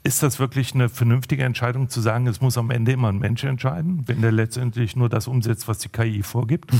[0.04, 3.44] ist das wirklich eine vernünftige Entscheidung zu sagen, es muss am Ende immer ein Mensch
[3.44, 6.72] entscheiden, wenn der letztendlich nur das umsetzt, was die KI vorgibt?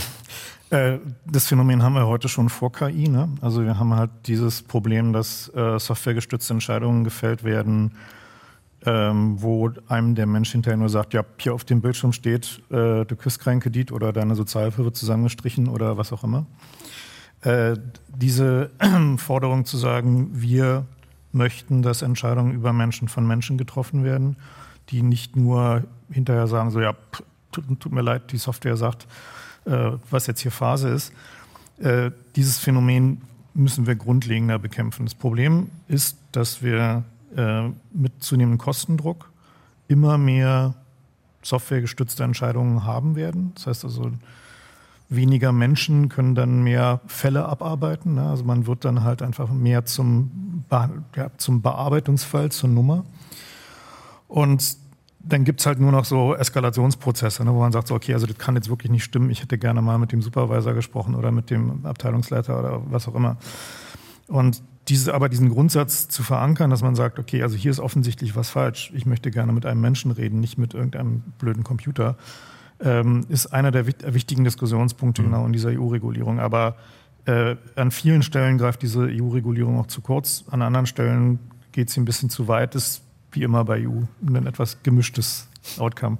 [0.70, 3.08] Äh, das Phänomen haben wir heute schon vor KI.
[3.08, 3.30] Ne?
[3.42, 7.94] Also wir haben halt dieses Problem, dass äh, softwaregestützte Entscheidungen gefällt werden,
[8.86, 13.06] ähm, wo einem der Mensch hinterher nur sagt, ja, hier auf dem Bildschirm steht, äh,
[13.06, 16.46] du kriegst keinen Kredit oder deine Sozialhilfe wird zusammengestrichen oder was auch immer.
[17.42, 17.78] Äh,
[18.10, 18.72] diese
[19.18, 20.86] Forderung zu sagen, wir
[21.34, 24.38] möchten, dass Entscheidungen über Menschen von Menschen getroffen werden,
[24.90, 26.96] die nicht nur hinterher sagen, so ja,
[27.52, 29.08] tut, tut mir leid, die Software sagt,
[29.66, 31.14] äh, was jetzt hier Phase ist.
[31.80, 33.22] Äh, dieses Phänomen
[33.54, 35.06] müssen wir grundlegender bekämpfen.
[35.06, 37.04] Das Problem ist, dass wir
[37.36, 39.32] äh, mit zunehmendem Kostendruck
[39.88, 40.76] immer mehr
[41.42, 43.52] softwaregestützte Entscheidungen haben werden.
[43.56, 44.12] Das heißt also,
[45.10, 48.16] weniger Menschen können dann mehr Fälle abarbeiten.
[48.16, 48.30] Ne?
[48.30, 50.43] Also man wird dann halt einfach mehr zum,
[51.16, 53.06] ja, zum Bearbeitungsfall, zur Nummer.
[54.28, 54.78] Und
[55.20, 58.28] dann gibt es halt nur noch so Eskalationsprozesse, ne, wo man sagt, so, okay, also
[58.28, 61.32] das kann jetzt wirklich nicht stimmen, ich hätte gerne mal mit dem Supervisor gesprochen oder
[61.32, 63.38] mit dem Abteilungsleiter oder was auch immer.
[64.28, 68.36] Und diese, aber diesen Grundsatz zu verankern, dass man sagt, okay, also hier ist offensichtlich
[68.36, 72.18] was falsch, ich möchte gerne mit einem Menschen reden, nicht mit irgendeinem blöden Computer,
[72.82, 75.26] ähm, ist einer der wichtigen Diskussionspunkte mhm.
[75.28, 76.40] genau in dieser EU-Regulierung.
[76.40, 76.76] Aber
[77.26, 81.40] äh, an vielen Stellen greift diese EU-Regulierung auch zu kurz, an anderen Stellen
[81.72, 85.48] geht sie ein bisschen zu weit, ist wie immer bei EU ein etwas gemischtes
[85.80, 86.18] Outcome.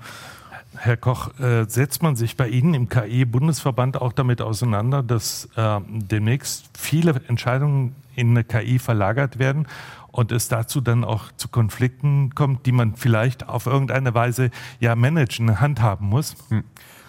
[0.76, 5.80] Herr Koch, äh, setzt man sich bei Ihnen im KI-Bundesverband auch damit auseinander, dass äh,
[5.88, 9.68] demnächst viele Entscheidungen in eine KI verlagert werden
[10.12, 14.96] und es dazu dann auch zu Konflikten kommt, die man vielleicht auf irgendeine Weise ja
[14.96, 16.36] managen, handhaben muss?
[16.50, 16.64] Hm.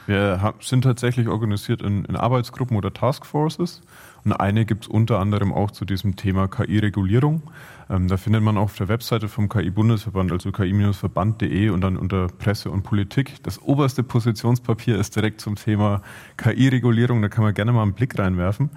[0.07, 3.81] Wir sind tatsächlich organisiert in, in Arbeitsgruppen oder Taskforces.
[4.25, 7.43] Und eine gibt es unter anderem auch zu diesem Thema KI-Regulierung.
[7.91, 12.71] Ähm, da findet man auf der Webseite vom KI-Bundesverband, also ki-verband.de und dann unter Presse
[12.71, 13.43] und Politik.
[13.43, 16.01] Das oberste Positionspapier ist direkt zum Thema
[16.39, 17.21] KI-Regulierung.
[17.21, 18.71] Da kann man gerne mal einen Blick reinwerfen.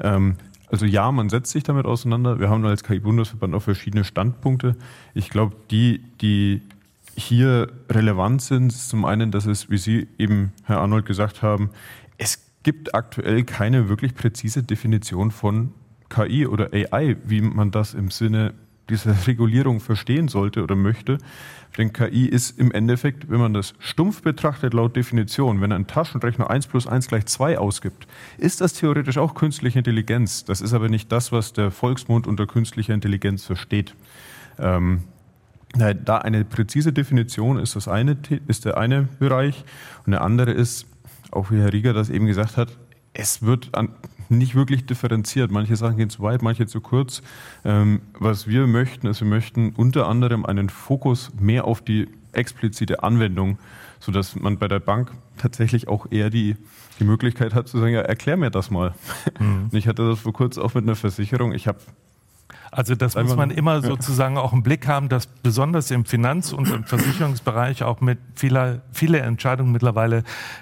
[0.00, 0.36] Ähm,
[0.70, 2.40] also ja, man setzt sich damit auseinander.
[2.40, 4.76] Wir haben als KI-Bundesverband auch verschiedene Standpunkte.
[5.12, 6.62] Ich glaube, die, die
[7.16, 11.70] hier relevant sind, ist zum einen, dass es, wie Sie eben, Herr Arnold, gesagt haben,
[12.18, 15.72] es gibt aktuell keine wirklich präzise Definition von
[16.08, 18.54] KI oder AI, wie man das im Sinne
[18.88, 21.18] dieser Regulierung verstehen sollte oder möchte.
[21.76, 26.48] Denn KI ist im Endeffekt, wenn man das stumpf betrachtet, laut Definition, wenn ein Taschenrechner
[26.48, 28.06] 1 plus 1 gleich 2 ausgibt,
[28.38, 30.44] ist das theoretisch auch künstliche Intelligenz.
[30.44, 33.96] Das ist aber nicht das, was der Volksmund unter künstlicher Intelligenz versteht.
[34.58, 35.02] Ähm,
[35.76, 39.64] da eine präzise Definition ist, das eine, ist der eine Bereich.
[40.06, 40.86] Und der andere ist,
[41.30, 42.68] auch wie Herr Rieger das eben gesagt hat,
[43.12, 43.90] es wird an,
[44.28, 45.50] nicht wirklich differenziert.
[45.50, 47.22] Manche Sachen gehen zu weit, manche zu kurz.
[47.64, 53.02] Ähm, was wir möchten, ist, wir möchten unter anderem einen Fokus mehr auf die explizite
[53.02, 53.58] Anwendung,
[54.00, 56.56] sodass man bei der Bank tatsächlich auch eher die,
[56.98, 58.94] die Möglichkeit hat zu sagen, ja, erklär mir das mal.
[59.38, 59.70] Mhm.
[59.72, 61.52] Ich hatte das vor kurzem auch mit einer Versicherung.
[61.52, 61.78] Ich habe
[62.70, 66.68] also das muss man immer sozusagen auch im Blick haben, dass besonders im Finanz- und
[66.68, 70.18] im Versicherungsbereich auch mit vieler, viele Entscheidungen mittlerweile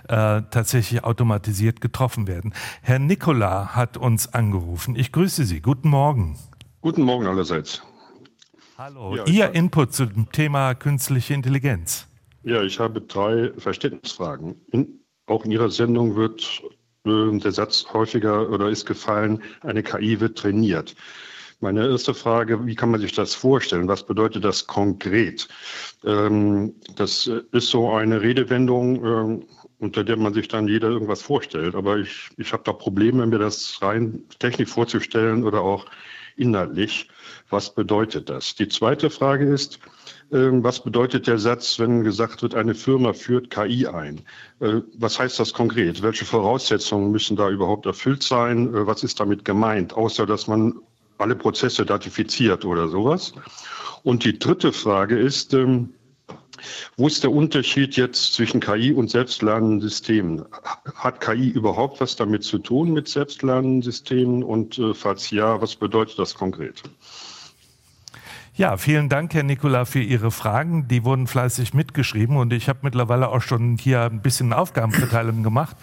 [0.08, 2.52] äh, tatsächlich automatisiert getroffen werden.
[2.82, 4.96] Herr Nikola hat uns angerufen.
[4.96, 5.60] Ich grüße Sie.
[5.60, 6.38] Guten Morgen.
[6.80, 7.82] Guten Morgen allerseits.
[8.76, 9.16] Hallo.
[9.16, 12.08] Ja, Ihr Input zum Thema künstliche Intelligenz.
[12.42, 14.56] Ja, ich habe drei Verständnisfragen.
[14.72, 16.62] In, auch in Ihrer Sendung wird
[17.04, 20.94] äh, der Satz häufiger oder ist gefallen, eine KI wird trainiert.
[21.62, 23.86] Meine erste Frage, wie kann man sich das vorstellen?
[23.86, 25.46] Was bedeutet das konkret?
[26.04, 29.46] Ähm, das ist so eine Redewendung, ähm,
[29.78, 31.76] unter der man sich dann jeder irgendwas vorstellt.
[31.76, 35.86] Aber ich, ich habe da Probleme, mir das rein technisch vorzustellen oder auch
[36.36, 37.08] inhaltlich.
[37.48, 38.56] Was bedeutet das?
[38.56, 39.78] Die zweite Frage ist,
[40.32, 44.22] ähm, was bedeutet der Satz, wenn gesagt wird, eine Firma führt KI ein?
[44.58, 46.02] Äh, was heißt das konkret?
[46.02, 48.74] Welche Voraussetzungen müssen da überhaupt erfüllt sein?
[48.74, 49.92] Äh, was ist damit gemeint?
[49.94, 50.80] Außer, dass man
[51.18, 53.32] alle Prozesse datifiziert oder sowas.
[54.02, 55.90] Und die dritte Frage ist, ähm,
[56.96, 60.44] Wo ist der Unterschied jetzt zwischen KI und selbstlernenden Systemen?
[60.94, 64.42] Hat KI überhaupt was damit zu tun mit selbstlernenden Systemen?
[64.42, 66.82] Und äh, falls ja, was bedeutet das konkret?
[68.54, 70.86] Ja, vielen Dank, Herr Nikola, für Ihre Fragen.
[70.86, 75.76] Die wurden fleißig mitgeschrieben und ich habe mittlerweile auch schon hier ein bisschen Aufgabenverteilung gemacht.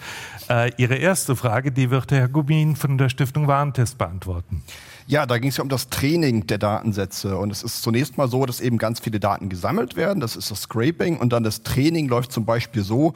[0.48, 4.62] Äh, Ihre erste Frage, die wird Herr Gubin von der Stiftung Warentest beantworten.
[5.06, 7.36] Ja, da ging es ja um das Training der Datensätze.
[7.36, 10.20] Und es ist zunächst mal so, dass eben ganz viele Daten gesammelt werden.
[10.20, 11.18] Das ist das Scraping.
[11.18, 13.14] Und dann das Training läuft zum Beispiel so,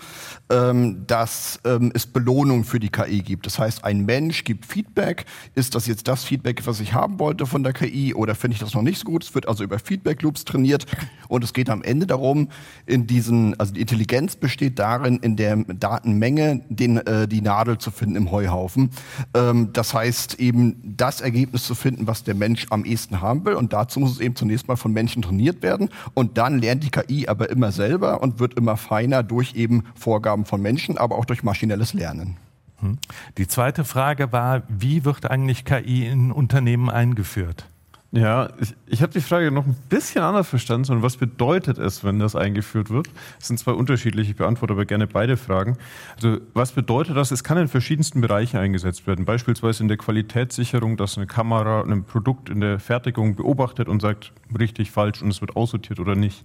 [0.50, 3.46] ähm, dass ähm, es Belohnung für die KI gibt.
[3.46, 5.24] Das heißt, ein Mensch gibt Feedback.
[5.54, 8.60] Ist das jetzt das Feedback, was ich haben wollte von der KI oder finde ich
[8.60, 9.24] das noch nicht so gut?
[9.24, 10.86] Es wird also über Feedback Loops trainiert.
[11.28, 12.48] Und es geht am Ende darum,
[12.86, 17.90] in diesen, also die Intelligenz besteht darin, in der Datenmenge den, äh, die Nadel zu
[17.90, 18.90] finden im Heuhaufen.
[19.34, 23.44] Ähm, das heißt, eben das Ergebnis zu finden, finden, was der Mensch am ehesten haben
[23.44, 23.54] will.
[23.54, 25.90] Und dazu muss es eben zunächst mal von Menschen trainiert werden.
[26.14, 30.44] Und dann lernt die KI aber immer selber und wird immer feiner durch eben Vorgaben
[30.44, 32.36] von Menschen, aber auch durch maschinelles Lernen.
[32.80, 32.98] Hm.
[33.38, 37.68] Die zweite Frage war, wie wird eigentlich KI in Unternehmen eingeführt?
[38.16, 42.04] Ja, ich, ich habe die Frage noch ein bisschen anders verstanden, sondern was bedeutet es,
[42.04, 43.08] wenn das eingeführt wird?
[43.40, 45.76] Es sind zwei unterschiedliche, ich beantworte aber gerne beide Fragen.
[46.14, 47.32] Also was bedeutet das?
[47.32, 52.04] Es kann in verschiedensten Bereichen eingesetzt werden, beispielsweise in der Qualitätssicherung, dass eine Kamera ein
[52.04, 56.44] Produkt in der Fertigung beobachtet und sagt, richtig, falsch und es wird aussortiert oder nicht.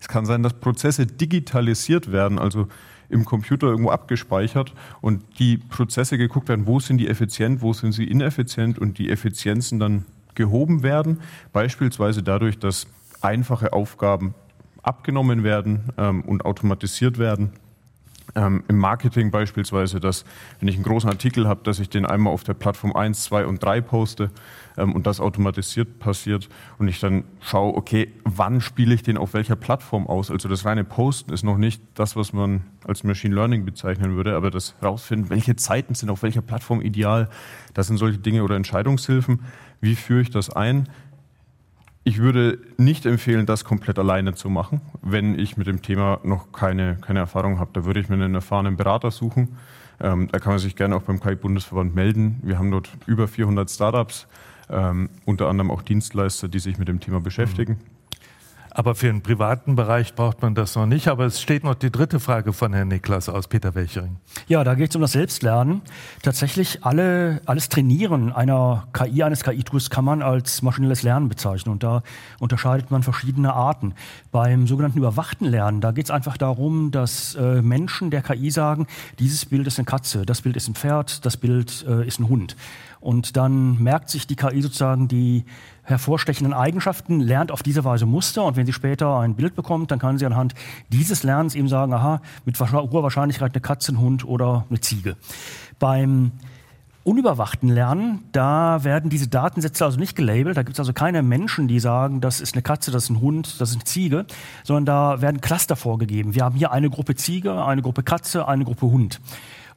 [0.00, 2.68] Es kann sein, dass Prozesse digitalisiert werden, also
[3.10, 4.72] im Computer irgendwo abgespeichert
[5.02, 9.10] und die Prozesse geguckt werden, wo sind die effizient, wo sind sie ineffizient und die
[9.10, 11.20] Effizienzen dann gehoben werden,
[11.52, 12.86] beispielsweise dadurch, dass
[13.20, 14.34] einfache Aufgaben
[14.82, 17.52] abgenommen werden ähm, und automatisiert werden.
[18.34, 20.24] Ähm, Im Marketing beispielsweise, dass
[20.58, 23.46] wenn ich einen großen Artikel habe, dass ich den einmal auf der Plattform 1, 2
[23.46, 24.30] und 3 poste
[24.78, 29.34] ähm, und das automatisiert passiert und ich dann schaue, okay, wann spiele ich den auf
[29.34, 30.30] welcher Plattform aus?
[30.30, 34.34] Also das reine Posten ist noch nicht das, was man als Machine Learning bezeichnen würde,
[34.34, 37.28] aber das herausfinden, welche Zeiten sind auf welcher Plattform ideal,
[37.74, 39.40] das sind solche Dinge oder Entscheidungshilfen.
[39.82, 40.88] Wie führe ich das ein?
[42.04, 46.52] Ich würde nicht empfehlen, das komplett alleine zu machen, wenn ich mit dem Thema noch
[46.52, 47.70] keine, keine Erfahrung habe.
[47.74, 49.56] Da würde ich mir einen erfahrenen Berater suchen.
[50.00, 52.40] Ähm, da kann man sich gerne auch beim KI-Bundesverband melden.
[52.42, 54.28] Wir haben dort über 400 Startups,
[54.70, 57.72] ähm, unter anderem auch Dienstleister, die sich mit dem Thema beschäftigen.
[57.72, 57.91] Mhm.
[58.74, 61.08] Aber für den privaten Bereich braucht man das noch nicht.
[61.08, 64.16] Aber es steht noch die dritte Frage von Herrn Niklas aus Peter Welchering.
[64.48, 65.82] Ja, da geht es um das Selbstlernen.
[66.22, 71.72] Tatsächlich alle, alles Trainieren einer KI, eines KI-Tools kann man als maschinelles Lernen bezeichnen.
[71.72, 72.02] Und da
[72.38, 73.94] unterscheidet man verschiedene Arten.
[74.30, 78.86] Beim sogenannten überwachten Lernen, da geht es einfach darum, dass äh, Menschen der KI sagen,
[79.18, 82.28] dieses Bild ist eine Katze, das Bild ist ein Pferd, das Bild äh, ist ein
[82.28, 82.56] Hund.
[83.02, 85.44] Und dann merkt sich die KI sozusagen die
[85.82, 89.98] hervorstechenden Eigenschaften, lernt auf diese Weise Muster und wenn sie später ein Bild bekommt, dann
[89.98, 90.54] kann sie anhand
[90.90, 95.16] dieses Lernens eben sagen, aha, mit hoher Wahrscheinlichkeit eine Katze, ein Hund oder eine Ziege.
[95.80, 96.30] Beim
[97.02, 100.56] unüberwachten Lernen, da werden diese Datensätze also nicht gelabelt.
[100.56, 103.20] Da gibt es also keine Menschen, die sagen, das ist eine Katze, das ist ein
[103.20, 104.26] Hund, das ist eine Ziege,
[104.62, 106.36] sondern da werden Cluster vorgegeben.
[106.36, 109.20] Wir haben hier eine Gruppe Ziege, eine Gruppe Katze, eine Gruppe Hund.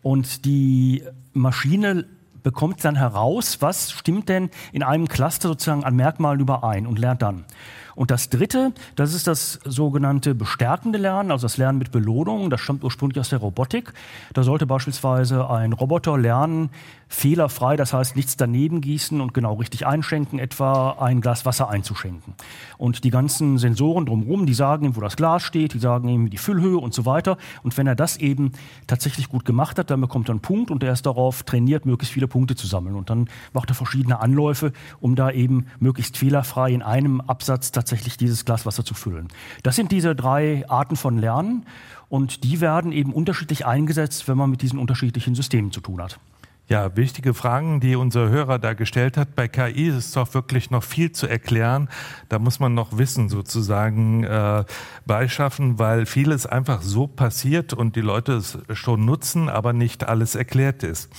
[0.03, 2.05] Und die Maschine
[2.45, 7.23] bekommt dann heraus, was stimmt denn in einem Cluster sozusagen an Merkmalen überein und lernt
[7.23, 7.43] dann.
[7.95, 12.49] Und das dritte, das ist das sogenannte bestärkende Lernen, also das Lernen mit Belohnung.
[12.49, 13.93] Das stammt ursprünglich aus der Robotik.
[14.33, 16.69] Da sollte beispielsweise ein Roboter lernen,
[17.07, 22.33] fehlerfrei, das heißt nichts daneben gießen und genau richtig einschenken, etwa ein Glas Wasser einzuschenken.
[22.77, 26.29] Und die ganzen Sensoren drumherum, die sagen ihm, wo das Glas steht, die sagen ihm
[26.29, 27.37] die Füllhöhe und so weiter.
[27.63, 28.51] Und wenn er das eben
[28.87, 32.13] tatsächlich gut gemacht hat, dann bekommt er einen Punkt und er ist darauf trainiert, möglichst
[32.13, 32.95] viele Punkte zu sammeln.
[32.95, 37.84] Und dann macht er verschiedene Anläufe, um da eben möglichst fehlerfrei in einem Absatz tatsächlich
[38.19, 39.27] dieses Glas Wasser zu füllen.
[39.63, 41.65] Das sind diese drei Arten von Lernen
[42.09, 46.19] und die werden eben unterschiedlich eingesetzt, wenn man mit diesen unterschiedlichen Systemen zu tun hat.
[46.67, 49.35] Ja, wichtige Fragen, die unser Hörer da gestellt hat.
[49.35, 51.89] Bei KI ist doch wirklich noch viel zu erklären.
[52.27, 54.63] Da muss man noch Wissen sozusagen äh,
[55.05, 60.33] beischaffen, weil vieles einfach so passiert und die Leute es schon nutzen, aber nicht alles
[60.33, 61.11] erklärt ist.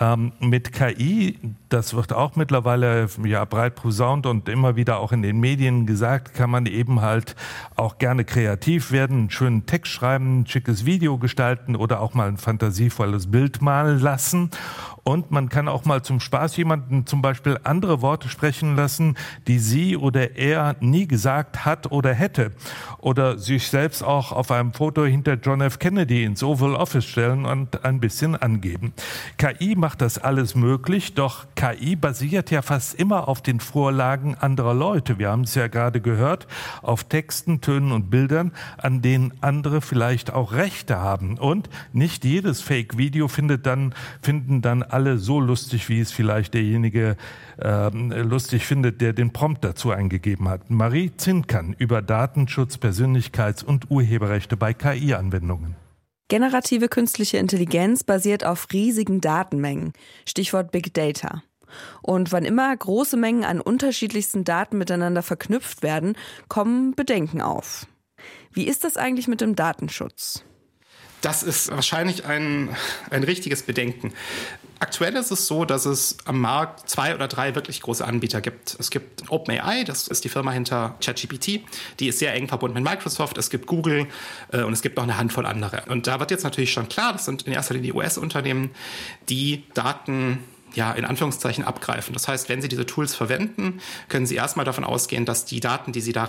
[0.00, 5.22] Ähm, mit KI, das wird auch mittlerweile ja, breit posaunt und immer wieder auch in
[5.22, 7.34] den Medien gesagt, kann man eben halt
[7.74, 12.28] auch gerne kreativ werden, einen schönen Text schreiben, ein schickes Video gestalten oder auch mal
[12.28, 14.50] ein fantasievolles Bild malen lassen.
[15.08, 19.16] Und man kann auch mal zum Spaß jemanden zum Beispiel andere Worte sprechen lassen,
[19.46, 22.52] die sie oder er nie gesagt hat oder hätte.
[22.98, 25.78] Oder sich selbst auch auf einem Foto hinter John F.
[25.78, 28.92] Kennedy ins Oval Office stellen und ein bisschen angeben.
[29.38, 34.74] KI macht das alles möglich, doch KI basiert ja fast immer auf den Vorlagen anderer
[34.74, 35.18] Leute.
[35.18, 36.46] Wir haben es ja gerade gehört,
[36.82, 41.38] auf Texten, Tönen und Bildern, an denen andere vielleicht auch Rechte haben.
[41.38, 47.16] Und nicht jedes Fake-Video findet dann, finden dann alle so lustig, wie es vielleicht derjenige
[47.62, 47.88] äh,
[48.22, 50.70] lustig findet, der den Prompt dazu eingegeben hat.
[50.70, 55.76] Marie Zinkern über Datenschutz, Persönlichkeits- und Urheberrechte bei KI-Anwendungen.
[56.28, 59.92] Generative künstliche Intelligenz basiert auf riesigen Datenmengen.
[60.26, 61.42] Stichwort Big Data.
[62.02, 66.16] Und wann immer große Mengen an unterschiedlichsten Daten miteinander verknüpft werden,
[66.48, 67.86] kommen Bedenken auf.
[68.52, 70.44] Wie ist das eigentlich mit dem Datenschutz?
[71.20, 72.76] Das ist wahrscheinlich ein,
[73.10, 74.12] ein richtiges Bedenken.
[74.80, 78.76] Aktuell ist es so, dass es am Markt zwei oder drei wirklich große Anbieter gibt.
[78.78, 81.62] Es gibt OpenAI, das ist die Firma hinter ChatGPT,
[81.98, 83.38] die ist sehr eng verbunden mit Microsoft.
[83.38, 84.06] Es gibt Google
[84.52, 85.82] äh, und es gibt noch eine Handvoll andere.
[85.88, 88.70] Und da wird jetzt natürlich schon klar, das sind in erster Linie US-Unternehmen,
[89.28, 90.44] die Daten
[90.74, 92.12] ja, in Anführungszeichen abgreifen.
[92.12, 95.92] Das heißt, wenn Sie diese Tools verwenden, können Sie erstmal davon ausgehen, dass die Daten,
[95.92, 96.24] die Sie da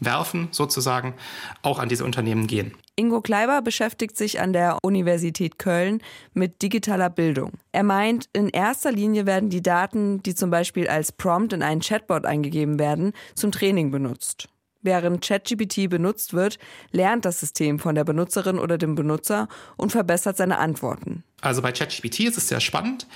[0.00, 1.14] reinwerfen, sozusagen,
[1.62, 2.74] auch an diese Unternehmen gehen.
[2.96, 6.02] Ingo Kleiber beschäftigt sich an der Universität Köln
[6.34, 7.52] mit digitaler Bildung.
[7.70, 11.80] Er meint, in erster Linie werden die Daten, die zum Beispiel als Prompt in einen
[11.80, 14.48] Chatbot eingegeben werden, zum Training benutzt.
[14.80, 16.58] Während ChatGPT benutzt wird,
[16.92, 21.24] lernt das System von der Benutzerin oder dem Benutzer und verbessert seine Antworten.
[21.40, 23.06] Also bei ChatGPT ist es sehr spannend,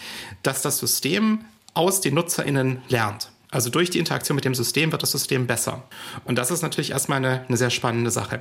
[0.43, 3.31] dass das System aus den NutzerInnen lernt.
[3.53, 5.85] Also durch die Interaktion mit dem System wird das System besser.
[6.25, 8.41] Und das ist natürlich erstmal eine, eine sehr spannende Sache.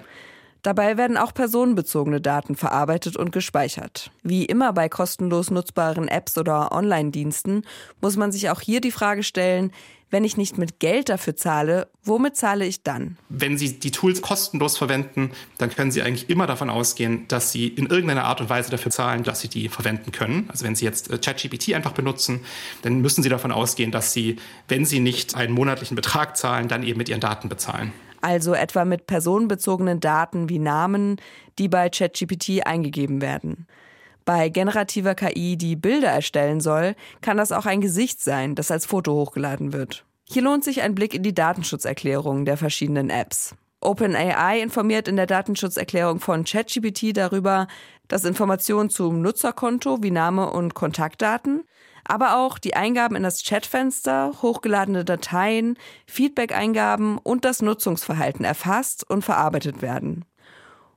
[0.62, 4.12] Dabei werden auch personenbezogene Daten verarbeitet und gespeichert.
[4.22, 7.64] Wie immer bei kostenlos nutzbaren Apps oder Online-Diensten
[8.00, 9.72] muss man sich auch hier die Frage stellen,
[10.12, 13.18] wenn ich nicht mit Geld dafür zahle, womit zahle ich dann?
[13.30, 17.68] Wenn Sie die Tools kostenlos verwenden, dann können Sie eigentlich immer davon ausgehen, dass Sie
[17.68, 20.50] in irgendeiner Art und Weise dafür zahlen, dass Sie die verwenden können.
[20.50, 22.42] Also wenn Sie jetzt äh, ChatGPT einfach benutzen,
[22.82, 24.36] dann müssen Sie davon ausgehen, dass Sie,
[24.68, 28.86] wenn Sie nicht einen monatlichen Betrag zahlen, dann eben mit Ihren Daten bezahlen also etwa
[28.86, 31.18] mit personenbezogenen Daten wie Namen,
[31.60, 33.68] die bei ChatGPT eingegeben werden.
[34.26, 38.86] Bei generativer KI, die Bilder erstellen soll, kann das auch ein Gesicht sein, das als
[38.86, 40.06] Foto hochgeladen wird.
[40.30, 43.56] Hier lohnt sich ein Blick in die Datenschutzerklärungen der verschiedenen Apps.
[43.82, 47.68] OpenAI informiert in der Datenschutzerklärung von ChatGPT darüber,
[48.08, 51.64] dass Informationen zum Nutzerkonto wie Name und Kontaktdaten
[52.06, 55.78] aber auch die Eingaben in das Chatfenster, hochgeladene Dateien,
[56.08, 60.26] Feedback-Eingaben und das Nutzungsverhalten erfasst und verarbeitet werden.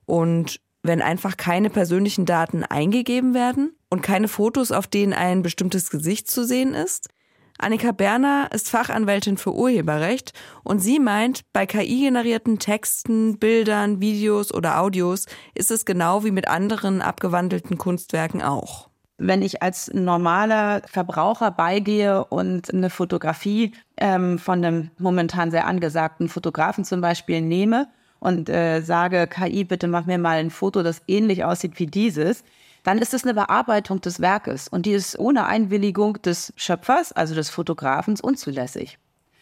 [0.05, 5.89] Und wenn einfach keine persönlichen Daten eingegeben werden und keine Fotos, auf denen ein bestimmtes
[5.89, 7.09] Gesicht zu sehen ist?
[7.57, 10.33] Annika Berner ist Fachanwältin für Urheberrecht
[10.63, 16.49] und sie meint, bei KI-generierten Texten, Bildern, Videos oder Audios ist es genau wie mit
[16.49, 18.89] anderen abgewandelten Kunstwerken auch.
[19.17, 26.27] Wenn ich als normaler Verbraucher beigehe und eine Fotografie ähm, von einem momentan sehr angesagten
[26.27, 27.87] Fotografen zum Beispiel nehme
[28.19, 32.43] und äh, sage, KI, bitte mach mir mal ein Foto, das ähnlich aussieht wie dieses,
[32.83, 37.33] dann ist es eine Bearbeitung des Werkes und die ist ohne Einwilligung des Schöpfers, also
[37.33, 38.99] des Fotografens, unzulässig.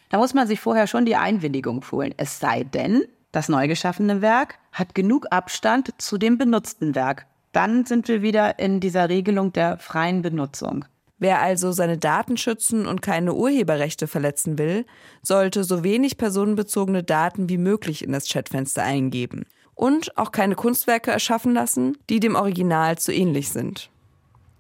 [0.10, 2.14] Da muss man sich vorher schon die Einwilligung holen.
[2.18, 7.86] Es sei denn, das neu geschaffene Werk hat genug Abstand zu dem benutzten Werk dann
[7.86, 10.86] sind wir wieder in dieser Regelung der freien Benutzung.
[11.20, 14.86] Wer also seine Daten schützen und keine Urheberrechte verletzen will,
[15.22, 21.12] sollte so wenig personenbezogene Daten wie möglich in das Chatfenster eingeben und auch keine Kunstwerke
[21.12, 23.89] erschaffen lassen, die dem Original zu ähnlich sind.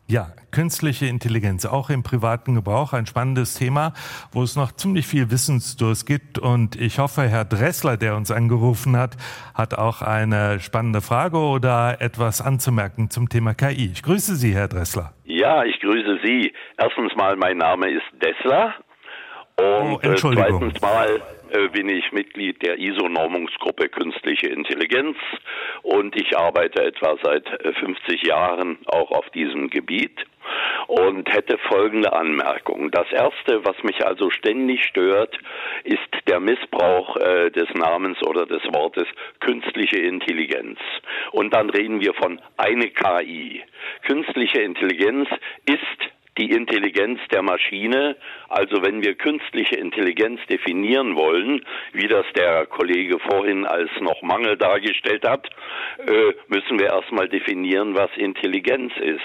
[0.07, 3.93] Ja, künstliche Intelligenz, auch im privaten Gebrauch, ein spannendes Thema,
[4.33, 6.37] wo es noch ziemlich viel Wissensdurst gibt.
[6.37, 9.15] Und ich hoffe, Herr Dressler, der uns angerufen hat,
[9.55, 13.91] hat auch eine spannende Frage oder etwas anzumerken zum Thema KI.
[13.93, 15.13] Ich grüße Sie, Herr Dressler.
[15.23, 16.53] Ja, ich grüße Sie.
[16.77, 18.75] Erstens mal, mein Name ist Dessler.
[19.55, 20.59] Und oh, Entschuldigung.
[20.59, 25.17] zweitens mal äh, bin ich Mitglied der ISO-Normungsgruppe Künstliche Intelligenz
[25.83, 30.25] und ich arbeite etwa seit 50 äh, Jahren auch auf diesem Gebiet
[30.87, 32.91] und hätte folgende Anmerkung.
[32.91, 35.37] Das erste, was mich also ständig stört,
[35.83, 39.07] ist der Missbrauch äh, des Namens oder des Wortes
[39.39, 40.79] künstliche Intelligenz.
[41.31, 43.63] Und dann reden wir von eine KI.
[44.05, 45.29] Künstliche Intelligenz
[45.65, 48.15] ist die Intelligenz der Maschine.
[48.49, 54.57] Also wenn wir künstliche Intelligenz definieren wollen, wie das der Kollege vorhin als noch Mangel
[54.57, 55.49] dargestellt hat,
[55.99, 59.21] äh, müssen wir erstmal definieren, was Intelligenz ist.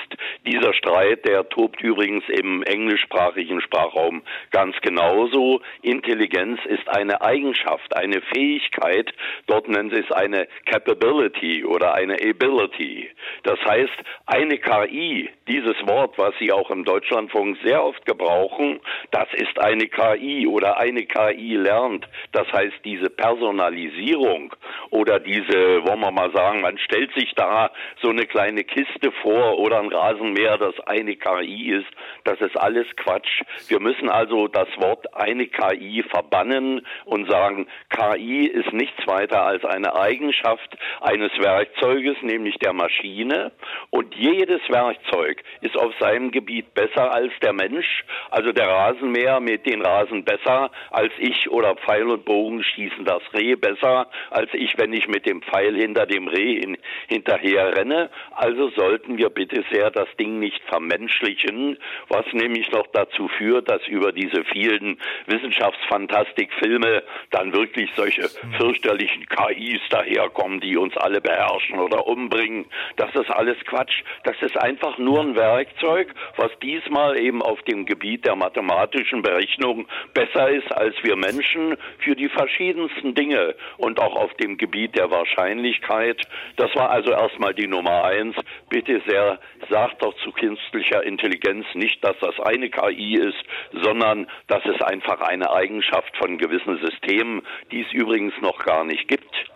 [0.46, 5.60] Dieser Streit, der tobt übrigens im englischsprachigen Sprachraum ganz genauso.
[5.82, 9.12] Intelligenz ist eine Eigenschaft, eine Fähigkeit.
[9.46, 13.10] Dort nennen sie es eine Capability oder eine Ability.
[13.42, 13.94] Das heißt,
[14.26, 18.80] eine KI, dieses Wort, was Sie auch im Deutschlandfunk sehr oft gebrauchen,
[19.12, 22.08] das ist eine KI oder eine KI lernt.
[22.32, 24.52] Das heißt, diese Personalisierung
[24.90, 27.70] oder diese, wollen wir mal sagen, man stellt sich da
[28.02, 31.86] so eine kleine Kiste vor oder ein Rasenmäher, das eine KI ist,
[32.24, 33.42] das ist alles Quatsch.
[33.68, 39.64] Wir müssen also das Wort eine KI verbannen und sagen, KI ist nichts weiter als
[39.64, 43.52] eine Eigenschaft eines Werkzeuges, nämlich der Maschine.
[43.90, 48.04] Und jedes Werkzeug ist auf seinem Gebiet besser als der Mensch.
[48.30, 53.22] Also der Rasenmäher mit den Rasen besser als ich oder Pfeil und Bogen schießen das
[53.32, 56.78] Reh besser als ich, wenn ich mit dem Pfeil hinter dem Reh hin,
[57.08, 58.10] hinterher renne.
[58.32, 61.78] Also sollten wir bitte sehr das Ding nicht vermenschlichen,
[62.08, 69.80] was nämlich noch dazu führt, dass über diese vielen Wissenschaftsfantastikfilme dann wirklich solche fürchterlichen KIs
[69.90, 72.66] daherkommen, die uns alle beherrschen oder umbringen.
[72.96, 74.02] Das ist alles Quatsch.
[74.24, 79.86] Das ist einfach nur ein Werkzeug, was diesmal eben auf dem Gebiet der mathematischen Berechnung
[80.14, 85.10] besser ist als wir Menschen für die verschiedensten Dinge und auch auf dem Gebiet der
[85.10, 86.20] Wahrscheinlichkeit.
[86.56, 88.36] Das war also erstmal die Nummer eins.
[88.68, 89.38] Bitte sehr,
[89.70, 95.20] sagt doch zu künstlicher Intelligenz nicht, dass das eine KI ist, sondern dass es einfach
[95.20, 99.48] eine Eigenschaft von gewissen Systemen, die es übrigens noch gar nicht gibt.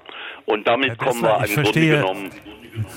[0.46, 2.30] Und damit kommen wir im Grunde genommen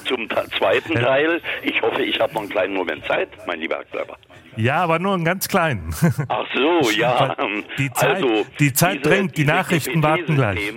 [0.06, 1.41] zum zweiten Teil.
[1.64, 4.18] Ich hoffe, ich habe noch einen kleinen Moment Zeit, mein lieber Herr Kleiber.
[4.56, 5.93] Ja, aber nur einen ganz kleinen.
[6.30, 7.36] Ach so, ja.
[7.78, 10.74] Die Zeit, also, die Zeit drängt, die Nachrichten warten gleich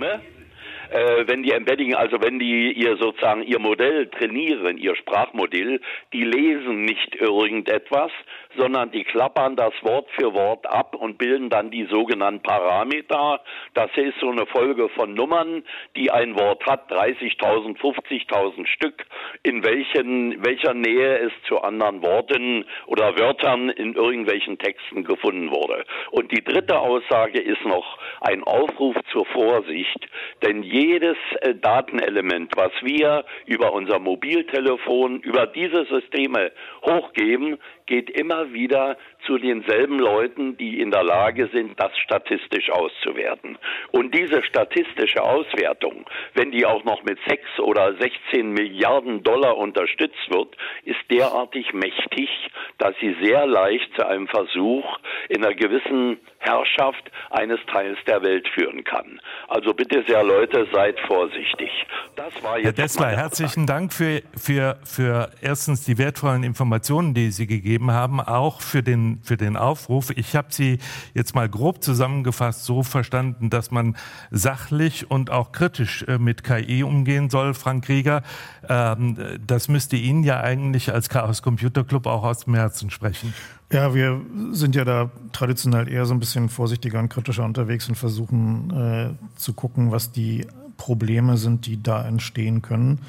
[0.91, 5.79] äh, wenn die Embedding, also wenn die ihr sozusagen ihr Modell trainieren, ihr Sprachmodell,
[6.13, 8.11] die lesen nicht irgendetwas,
[8.57, 13.41] sondern die klappern das Wort für Wort ab und bilden dann die sogenannten Parameter.
[13.73, 15.63] Das ist so eine Folge von Nummern,
[15.95, 19.05] die ein Wort hat, 30.000, 50.000 Stück,
[19.43, 25.85] in welchen, welcher Nähe es zu anderen Worten oder Wörtern in irgendwelchen Texten gefunden wurde.
[26.11, 30.07] Und die dritte Aussage ist noch ein Aufruf zur Vorsicht,
[30.43, 36.51] denn jedes äh, Datenelement, was wir über unser Mobiltelefon, über diese Systeme
[36.83, 37.57] hochgeben,
[37.89, 43.57] geht immer wieder zu denselben Leuten, die in der Lage sind, das statistisch auszuwerten.
[43.91, 50.29] Und diese statistische Auswertung, wenn die auch noch mit 6 oder 16 Milliarden Dollar unterstützt
[50.29, 52.29] wird, ist derartig mächtig,
[52.77, 54.85] dass sie sehr leicht zu einem Versuch
[55.27, 59.19] in einer gewissen Herrschaft eines Teils der Welt führen kann.
[59.47, 61.69] Also bitte sehr Leute, seid vorsichtig.
[62.15, 67.31] Das war jetzt Herr Dessler, herzlichen Dank für, für, für erstens die wertvollen Informationen, die
[67.31, 70.11] Sie gegeben haben, auch für den, für den Aufruf.
[70.11, 70.79] Ich habe Sie
[71.13, 73.95] jetzt mal grob zusammengefasst so verstanden, dass man
[74.31, 78.21] sachlich und auch kritisch äh, mit KI umgehen soll, Frank Krieger.
[78.67, 83.33] Ähm, das müsste Ihnen ja eigentlich als Chaos Computer Club auch aus dem Herzen sprechen.
[83.71, 87.95] Ja, wir sind ja da traditionell eher so ein bisschen vorsichtiger und kritischer unterwegs und
[87.95, 90.47] versuchen äh, zu gucken, was die
[90.77, 92.99] Probleme sind, die da entstehen können.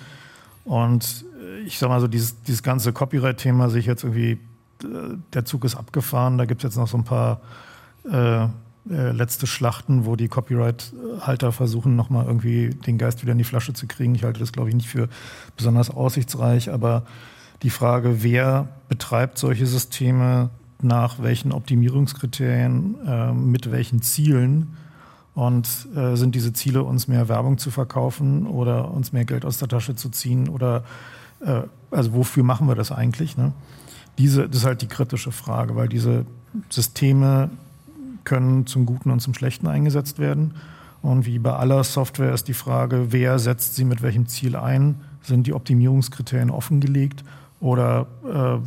[0.64, 4.38] Und äh, ich sag mal so, dieses, dieses ganze Copyright-Thema sich jetzt irgendwie,
[4.82, 7.40] der Zug ist abgefahren, da gibt es jetzt noch so ein paar
[8.10, 8.44] äh,
[8.88, 13.74] äh, letzte Schlachten, wo die Copyright-Halter versuchen, nochmal irgendwie den Geist wieder in die Flasche
[13.74, 14.14] zu kriegen.
[14.14, 15.08] Ich halte das, glaube ich, nicht für
[15.56, 17.04] besonders aussichtsreich, aber
[17.62, 20.48] die Frage, wer betreibt solche Systeme,
[20.80, 24.76] nach welchen Optimierungskriterien, äh, mit welchen Zielen
[25.34, 29.58] und äh, sind diese Ziele, uns mehr Werbung zu verkaufen oder uns mehr Geld aus
[29.58, 30.84] der Tasche zu ziehen oder
[31.44, 33.36] äh, also wofür machen wir das eigentlich?
[33.36, 33.52] Ne?
[34.20, 36.26] Diese, das ist halt die kritische Frage, weil diese
[36.68, 37.48] Systeme
[38.24, 40.56] können zum Guten und zum Schlechten eingesetzt werden.
[41.00, 44.96] Und wie bei aller Software ist die Frage, wer setzt sie mit welchem Ziel ein?
[45.22, 47.24] Sind die Optimierungskriterien offengelegt
[47.60, 48.58] oder äh,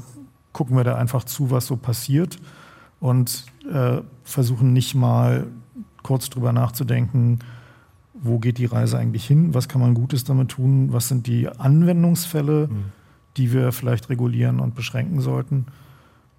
[0.54, 2.40] gucken wir da einfach zu, was so passiert
[3.00, 5.46] und äh, versuchen nicht mal
[6.02, 7.40] kurz drüber nachzudenken,
[8.16, 11.48] wo geht die Reise eigentlich hin, was kann man Gutes damit tun, was sind die
[11.48, 12.86] Anwendungsfälle, mhm.
[13.38, 15.66] Die wir vielleicht regulieren und beschränken sollten.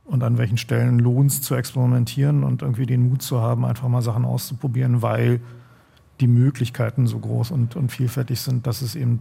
[0.04, 3.88] Und an welchen Stellen lohnt es zu experimentieren und irgendwie den Mut zu haben, einfach
[3.88, 5.40] mal Sachen auszuprobieren, weil
[6.20, 9.18] die Möglichkeiten so groß und, und vielfältig sind, dass es eben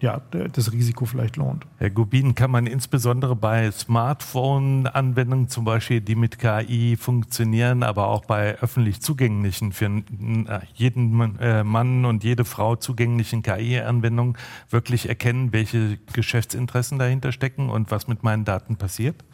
[0.00, 1.66] ja, das Risiko vielleicht lohnt.
[1.78, 8.24] Herr Gubin, kann man insbesondere bei Smartphone-Anwendungen zum Beispiel, die mit KI funktionieren, aber auch
[8.24, 14.36] bei öffentlich zugänglichen, für äh, jeden äh, Mann und jede Frau zugänglichen KI-Anwendungen
[14.70, 19.24] wirklich erkennen, welche Geschäftsinteressen dahinter stecken und was mit meinen Daten passiert?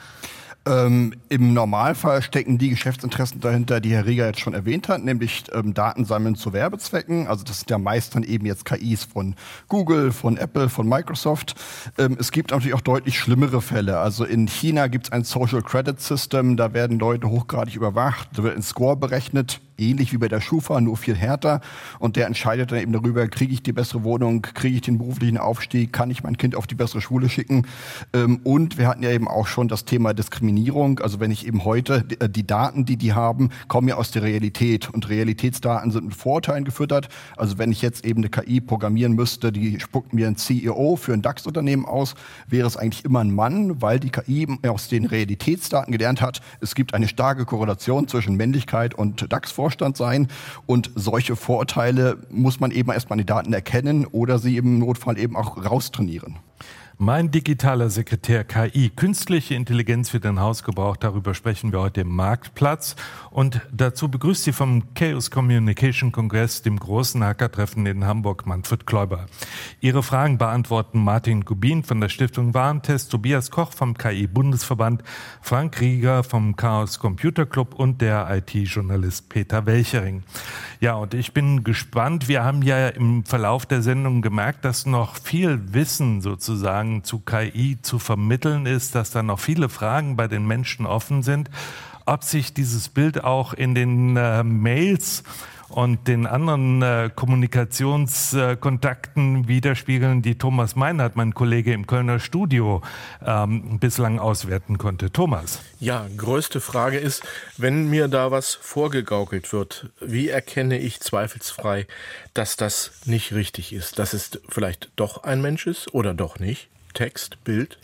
[0.67, 5.45] Ähm, Im Normalfall stecken die Geschäftsinteressen dahinter, die Herr Rieger jetzt schon erwähnt hat, nämlich
[5.53, 7.27] ähm, Daten sammeln zu Werbezwecken.
[7.27, 9.35] Also das sind ja meist dann eben jetzt KIs von
[9.69, 11.55] Google, von Apple, von Microsoft.
[11.99, 13.99] Ähm, es gibt natürlich auch deutlich schlimmere Fälle.
[13.99, 18.43] Also in China gibt es ein Social Credit System, da werden Leute hochgradig überwacht, da
[18.43, 21.61] wird ein Score berechnet ähnlich wie bei der Schufa, nur viel härter.
[21.99, 25.39] Und der entscheidet dann eben darüber, kriege ich die bessere Wohnung, kriege ich den beruflichen
[25.39, 27.67] Aufstieg, kann ich mein Kind auf die bessere Schule schicken.
[28.13, 31.01] Ähm, und wir hatten ja eben auch schon das Thema Diskriminierung.
[31.01, 34.23] Also wenn ich eben heute, äh, die Daten, die die haben, kommen ja aus der
[34.23, 34.91] Realität.
[34.91, 37.09] Und Realitätsdaten sind mit Vorurteilen gefüttert.
[37.37, 41.13] Also wenn ich jetzt eben eine KI programmieren müsste, die spuckt mir ein CEO für
[41.13, 42.15] ein DAX-Unternehmen aus,
[42.47, 46.75] wäre es eigentlich immer ein Mann, weil die KI aus den Realitätsdaten gelernt hat, es
[46.75, 49.64] gibt eine starke Korrelation zwischen Männlichkeit und DAX-Vorurteilen.
[49.65, 50.29] Vorstand sein.
[50.67, 55.37] Und solche Vorurteile muss man eben erstmal die Daten erkennen oder sie im Notfall eben
[55.37, 56.37] auch raustrainieren.
[56.99, 62.95] Mein digitaler Sekretär KI, künstliche Intelligenz für den Hausgebrauch, darüber sprechen wir heute im Marktplatz.
[63.33, 69.27] Und dazu begrüßt Sie vom Chaos Communication Kongress, dem großen Hackertreffen in Hamburg, Manfred Kläuber.
[69.81, 75.03] Ihre Fragen beantworten Martin Gubin von der Stiftung Warentest, Tobias Koch vom KI-Bundesverband,
[75.43, 80.23] Frank Rieger vom Chaos Computer Club und der IT-Journalist Peter Welchering.
[80.79, 82.29] Ja, und ich bin gespannt.
[82.29, 87.79] Wir haben ja im Verlauf der Sendung gemerkt, dass noch viel Wissen sozusagen zu KI
[87.81, 91.51] zu vermitteln ist, dass da noch viele Fragen bei den Menschen offen sind.
[92.07, 95.23] Ob sich dieses Bild auch in den äh, Mails
[95.75, 102.81] und den anderen äh, Kommunikationskontakten widerspiegeln, die Thomas Meinert, mein Kollege im Kölner Studio,
[103.25, 105.11] ähm, bislang auswerten konnte.
[105.11, 105.59] Thomas.
[105.81, 107.25] Ja, größte Frage ist,
[107.57, 111.89] wenn mir da was vorgegaukelt wird, wie erkenne ich zweifelsfrei,
[112.35, 116.69] dass das nicht richtig ist, dass es vielleicht doch ein Mensch ist oder doch nicht?
[116.95, 117.77] Text, Bild?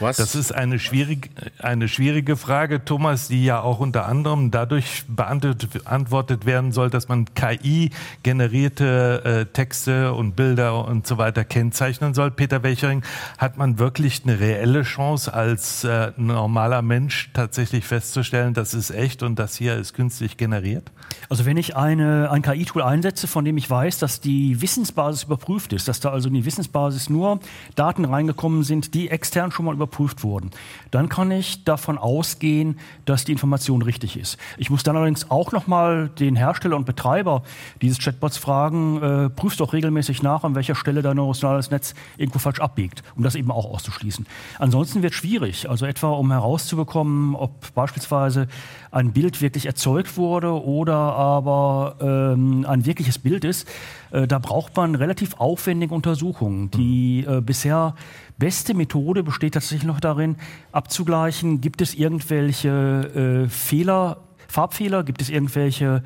[0.00, 0.16] Was?
[0.16, 1.28] Das ist eine schwierige,
[1.58, 7.26] eine schwierige Frage, Thomas, die ja auch unter anderem dadurch beantwortet werden soll, dass man
[7.34, 12.30] KI-generierte äh, Texte und Bilder und so weiter kennzeichnen soll.
[12.30, 13.02] Peter Welchering,
[13.36, 19.22] hat man wirklich eine reelle Chance, als äh, normaler Mensch tatsächlich festzustellen, das ist echt
[19.22, 20.90] und das hier ist künstlich generiert?
[21.28, 25.74] Also wenn ich eine, ein KI-Tool einsetze, von dem ich weiß, dass die Wissensbasis überprüft
[25.74, 27.40] ist, dass da also in die Wissensbasis nur
[27.74, 30.50] Daten reingekommen sind, die extern schon mal überprüft überprüft wurden.
[30.90, 34.38] Dann kann ich davon ausgehen, dass die Information richtig ist.
[34.56, 37.42] Ich muss dann allerdings auch nochmal den Hersteller und Betreiber
[37.82, 42.38] dieses Chatbots fragen, äh, prüfst doch regelmäßig nach, an welcher Stelle dein neuronales Netz irgendwo
[42.38, 44.26] falsch abbiegt, um das eben auch auszuschließen.
[44.58, 48.46] Ansonsten wird es schwierig, also etwa um herauszubekommen, ob beispielsweise
[48.90, 53.68] ein Bild wirklich erzeugt wurde oder aber ähm, ein wirkliches Bild ist.
[54.10, 57.94] Äh, da braucht man relativ aufwendige Untersuchungen, die äh, bisher
[58.40, 60.34] beste Methode besteht tatsächlich noch darin,
[60.72, 64.16] abzugleichen, gibt es irgendwelche äh, Fehler,
[64.48, 66.02] Farbfehler, gibt es irgendwelche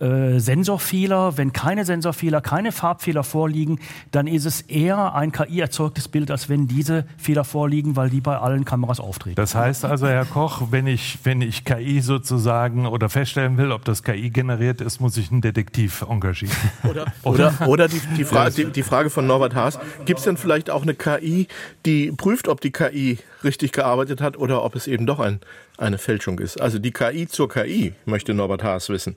[0.00, 1.36] äh, Sensorfehler.
[1.36, 3.80] Wenn keine Sensorfehler, keine Farbfehler vorliegen,
[4.10, 8.36] dann ist es eher ein KI-erzeugtes Bild, als wenn diese Fehler vorliegen, weil die bei
[8.38, 9.36] allen Kameras auftreten.
[9.36, 13.84] Das heißt also, Herr Koch, wenn ich, wenn ich KI sozusagen oder feststellen will, ob
[13.84, 16.54] das KI generiert ist, muss ich einen Detektiv engagieren.
[16.84, 20.36] Oder, oder, oder die, die, Frage, die, die Frage von Norbert Haas, gibt es denn
[20.36, 21.48] vielleicht auch eine KI,
[21.86, 25.40] die prüft, ob die KI richtig gearbeitet hat oder ob es eben doch ein,
[25.78, 26.60] eine Fälschung ist?
[26.60, 29.16] Also die KI zur KI, möchte Norbert Haas wissen.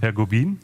[0.00, 0.58] Herr Gubin?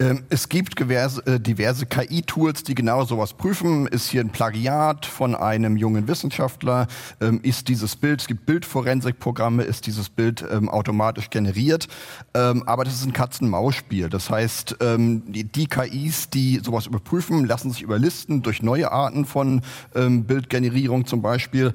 [0.00, 3.88] Ähm, es gibt diverse, äh, diverse KI-Tools, die genau sowas prüfen.
[3.88, 6.86] Ist hier ein Plagiat von einem jungen Wissenschaftler?
[7.20, 11.88] Ähm, ist dieses Bild, es gibt Bildforensikprogramme, ist dieses Bild ähm, automatisch generiert?
[12.32, 14.08] aber das ist ein Katzen-Maus-Spiel.
[14.08, 21.06] Das heißt, die, KIs, die sowas überprüfen, lassen sich überlisten durch neue Arten von Bildgenerierung
[21.06, 21.72] zum Beispiel.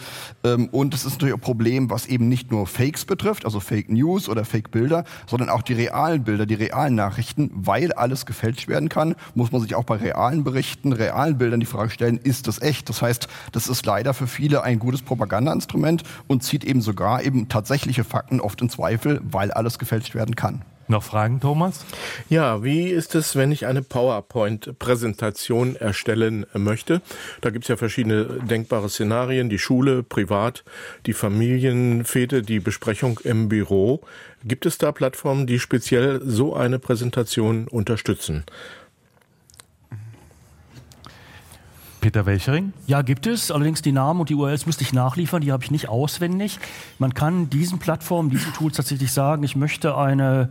[0.72, 4.30] und es ist natürlich ein Problem, was eben nicht nur Fakes betrifft, also Fake News
[4.30, 8.90] oder Fake-Bilder, sondern auch die realen Bilder, die realen Nachrichten, weil alle alles gefälscht werden
[8.90, 12.62] kann, muss man sich auch bei realen Berichten, realen Bildern die Frage stellen, ist das
[12.62, 12.88] echt?
[12.88, 17.50] Das heißt, das ist leider für viele ein gutes Propagandainstrument und zieht eben sogar eben
[17.50, 20.62] tatsächliche Fakten oft in Zweifel, weil alles gefälscht werden kann.
[20.88, 21.86] Noch Fragen, Thomas?
[22.30, 27.02] Ja, wie ist es, wenn ich eine PowerPoint-Präsentation erstellen möchte?
[27.40, 30.66] Da gibt es ja verschiedene denkbare Szenarien, die Schule, privat,
[31.06, 34.02] die Familienfete, die Besprechung im Büro.
[34.44, 38.44] Gibt es da Plattformen, die speziell so eine Präsentation unterstützen?
[42.04, 42.74] Peter Welchering?
[42.86, 43.50] Ja, gibt es.
[43.50, 46.60] Allerdings die Namen und die URLs müsste ich nachliefern, die habe ich nicht auswendig.
[47.00, 50.50] Man kann diesen Plattformen, diesen Tools tatsächlich sagen, ich möchte eine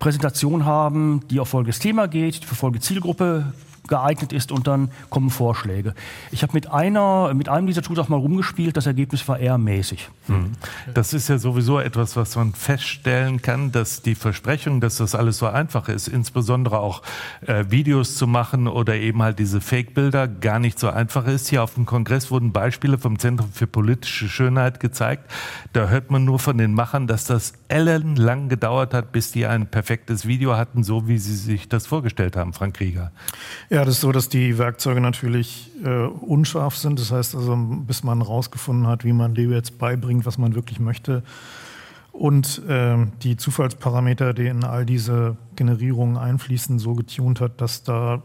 [0.00, 3.52] Präsentation haben, die auf folgendes Thema geht, für folgende Zielgruppe
[3.88, 5.94] geeignet ist und dann kommen Vorschläge.
[6.30, 9.58] Ich habe mit einer, mit einem dieser Tools auch mal rumgespielt, das Ergebnis war eher
[9.58, 10.08] mäßig.
[10.28, 10.52] Mhm.
[10.94, 15.38] Das ist ja sowieso etwas, was man feststellen kann, dass die Versprechung, dass das alles
[15.38, 17.02] so einfach ist, insbesondere auch
[17.46, 21.48] äh, Videos zu machen oder eben halt diese Fake-Bilder gar nicht so einfach ist.
[21.48, 25.30] Hier auf dem Kongress wurden Beispiele vom Zentrum für politische Schönheit gezeigt.
[25.72, 29.66] Da hört man nur von den Machern, dass das ellenlang gedauert hat, bis die ein
[29.66, 33.12] perfektes Video hatten, so wie sie sich das vorgestellt haben, Frank Krieger.
[33.68, 36.98] Ja, das ist so, dass die Werkzeuge natürlich äh, unscharf sind.
[36.98, 40.80] Das heißt also, bis man herausgefunden hat, wie man Leo jetzt beibringt, was man wirklich
[40.80, 41.22] möchte.
[42.12, 48.22] Und äh, die Zufallsparameter, die in all diese Generierungen einfließen, so getunt hat, dass da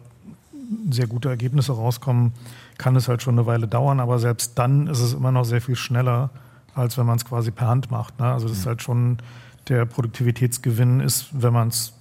[0.89, 2.32] sehr gute Ergebnisse rauskommen,
[2.78, 4.00] kann es halt schon eine Weile dauern.
[4.00, 6.32] Aber selbst dann ist es immer noch sehr viel schneller,
[6.76, 8.19] als wenn man es quasi per Hand macht.
[8.19, 8.26] Ne?
[8.26, 9.17] Also das ist halt schon
[9.69, 11.93] der Produktivitätsgewinn ist, wenn man es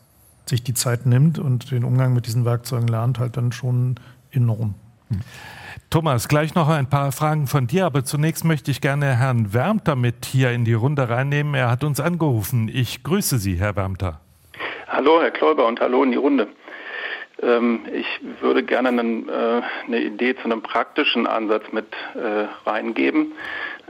[0.46, 3.96] sich die Zeit nimmt und den Umgang mit diesen Werkzeugen lernt, halt dann schon
[4.32, 4.74] enorm.
[5.90, 9.94] Thomas, gleich noch ein paar Fragen von dir, aber zunächst möchte ich gerne Herrn Wärmter
[9.94, 11.54] mit hier in die Runde reinnehmen.
[11.54, 12.70] Er hat uns angerufen.
[12.72, 14.20] Ich grüße Sie, Herr Wärmter.
[14.88, 16.48] Hallo, Herr Kläuber und hallo in die Runde.
[17.42, 18.06] Ähm, ich
[18.40, 23.32] würde gerne äh, eine Idee zu einem praktischen Ansatz mit äh, reingeben.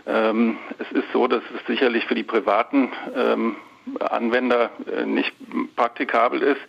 [0.06, 3.56] Ähm, es ist so, dass es sicherlich für die privaten ähm,
[3.98, 5.32] Anwender äh, nicht
[5.76, 6.60] praktikabel ist.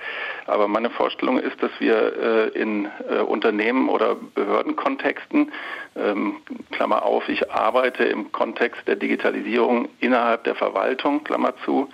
[0.47, 5.51] Aber meine Vorstellung ist, dass wir äh, in äh, Unternehmen oder Behördenkontexten,
[5.95, 6.37] ähm,
[6.71, 11.87] Klammer auf, ich arbeite im Kontext der Digitalisierung innerhalb der Verwaltung, Klammer zu,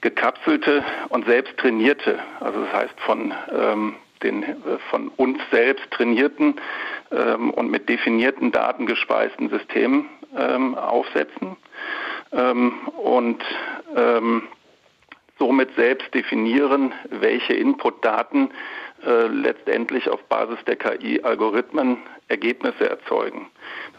[0.00, 4.44] gekapselte und selbst trainierte, also das heißt von ähm, den
[4.90, 6.54] von uns selbst trainierten
[7.10, 11.56] ähm, und mit definierten Daten gespeisten Systemen aufsetzen
[12.32, 12.72] ähm,
[13.02, 13.42] und
[13.96, 14.42] ähm,
[15.38, 18.50] somit selbst definieren, welche Inputdaten
[19.04, 23.48] äh, letztendlich auf Basis der KI-Algorithmen Ergebnisse erzeugen.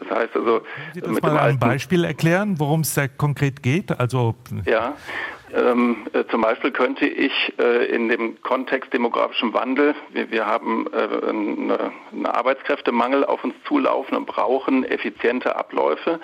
[0.00, 3.62] Das heißt also, Können Sie das mit mal ein Beispiel erklären, worum es da konkret
[3.62, 3.98] geht?
[4.00, 4.94] Also ja,
[5.54, 10.86] ähm, äh, zum Beispiel könnte ich äh, in dem Kontext demografischem Wandel, wir, wir haben
[10.92, 16.20] äh, eine, eine Arbeitskräftemangel auf uns zulaufen und brauchen effiziente Abläufe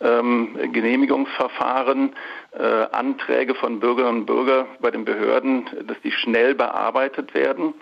[0.00, 2.14] ähm, Genehmigungsverfahren,
[2.52, 7.74] äh, Anträge von Bürgerinnen und Bürgern bei den Behörden, dass die schnell bearbeitet werden,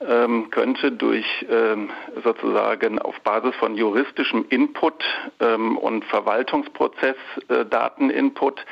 [0.00, 1.90] ähm, könnte durch ähm,
[2.24, 5.04] sozusagen auf Basis von juristischem Input
[5.40, 8.64] ähm, und Verwaltungsprozess-Dateninput äh,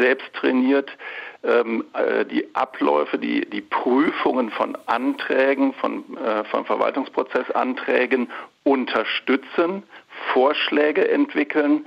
[0.00, 0.90] selbst trainiert
[1.42, 8.30] ähm, äh, die Abläufe, die, die Prüfungen von Anträgen, von, äh, von Verwaltungsprozessanträgen
[8.64, 9.82] unterstützen,
[10.32, 11.86] Vorschläge entwickeln,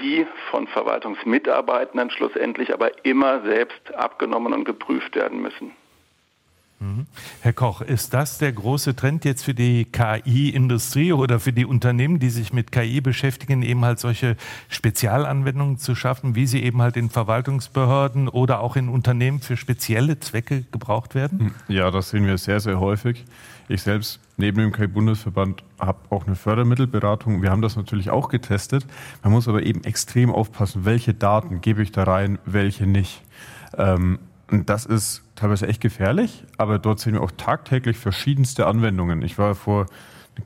[0.00, 5.72] die von Verwaltungsmitarbeitenden schlussendlich aber immer selbst abgenommen und geprüft werden müssen.
[6.78, 7.06] Mhm.
[7.40, 12.18] Herr Koch, ist das der große Trend jetzt für die KI-Industrie oder für die Unternehmen,
[12.18, 14.36] die sich mit KI beschäftigen, eben halt solche
[14.68, 20.20] Spezialanwendungen zu schaffen, wie sie eben halt in Verwaltungsbehörden oder auch in Unternehmen für spezielle
[20.20, 21.54] Zwecke gebraucht werden?
[21.68, 23.24] Ja, das sehen wir sehr, sehr häufig.
[23.68, 27.42] Ich selbst neben dem KI-Bundesverband habe auch eine Fördermittelberatung.
[27.42, 28.86] Wir haben das natürlich auch getestet.
[29.22, 33.22] Man muss aber eben extrem aufpassen, welche Daten gebe ich da rein, welche nicht.
[33.76, 34.18] Ähm,
[34.50, 39.22] und das ist teilweise echt gefährlich, aber dort sehen wir auch tagtäglich verschiedenste Anwendungen.
[39.22, 39.86] Ich war vor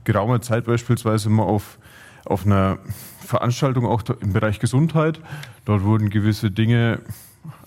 [0.05, 1.79] geraumer Zeit beispielsweise mal auf,
[2.25, 2.79] auf einer
[3.21, 5.21] Veranstaltung auch im Bereich Gesundheit.
[5.67, 7.01] Dort wurden gewisse Dinge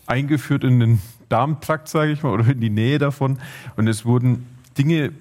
[0.07, 3.37] eingeführt in den Darmtrakt, sage ich mal, oder in die Nähe davon.
[3.75, 4.47] Und es wurden
[4.77, 5.11] Dinge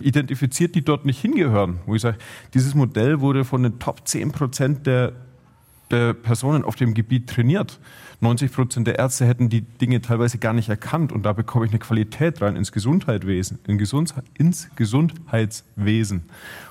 [0.00, 1.80] identifiziert, die dort nicht hingehören.
[1.86, 2.18] Wo ich sage,
[2.54, 5.12] dieses Modell wurde von den Top 10 Prozent der,
[5.90, 7.78] der Personen auf dem Gebiet trainiert.
[8.20, 11.72] 90 Prozent der Ärzte hätten die Dinge teilweise gar nicht erkannt und da bekomme ich
[11.72, 16.22] eine Qualität rein ins Gesundheitswesen, in Gesund, ins Gesundheitswesen.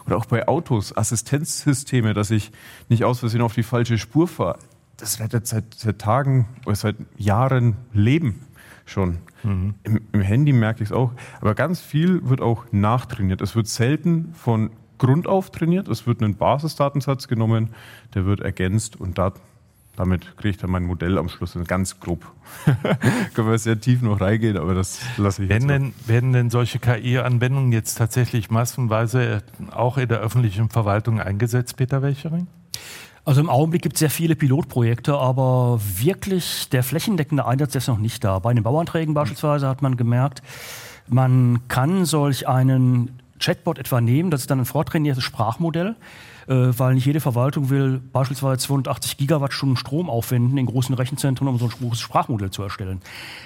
[0.06, 2.52] Oder auch bei Autos, Assistenzsysteme, dass ich
[2.88, 4.60] nicht aus Versehen auf die falsche Spur fahre.
[4.96, 8.46] Das wird seit, seit Tagen oder seit Jahren leben
[8.92, 9.18] schon.
[9.44, 9.74] Mhm.
[9.84, 11.12] Im, Im, Handy merke ich es auch.
[11.40, 13.42] Aber ganz viel wird auch nachtrainiert.
[13.42, 15.88] Es wird selten von Grund auf trainiert.
[15.88, 17.70] Es wird ein Basisdatensatz genommen,
[18.14, 19.34] der wird ergänzt und da,
[19.96, 22.32] damit kriege ich dann mein Modell am Schluss ganz grob.
[23.34, 25.72] Können wir sehr tief noch reingehen, aber das lasse ich werden jetzt.
[25.72, 32.04] Denn, werden denn solche KI-Anwendungen jetzt tatsächlich massenweise auch in der öffentlichen Verwaltung eingesetzt, Peter
[32.04, 32.46] Welchering?
[33.24, 38.00] Also im Augenblick gibt es sehr viele Pilotprojekte, aber wirklich der flächendeckende Einsatz ist noch
[38.00, 38.40] nicht da.
[38.40, 40.42] Bei den Bauanträgen beispielsweise hat man gemerkt,
[41.08, 45.96] man kann solch einen Chatbot etwa nehmen, das ist dann ein vortrainiertes Sprachmodell,
[46.52, 51.66] weil nicht jede Verwaltung will beispielsweise 280 Gigawattstunden Strom aufwenden in großen Rechenzentren, um so
[51.66, 53.02] ein großes Sprachmodell zu erstellen.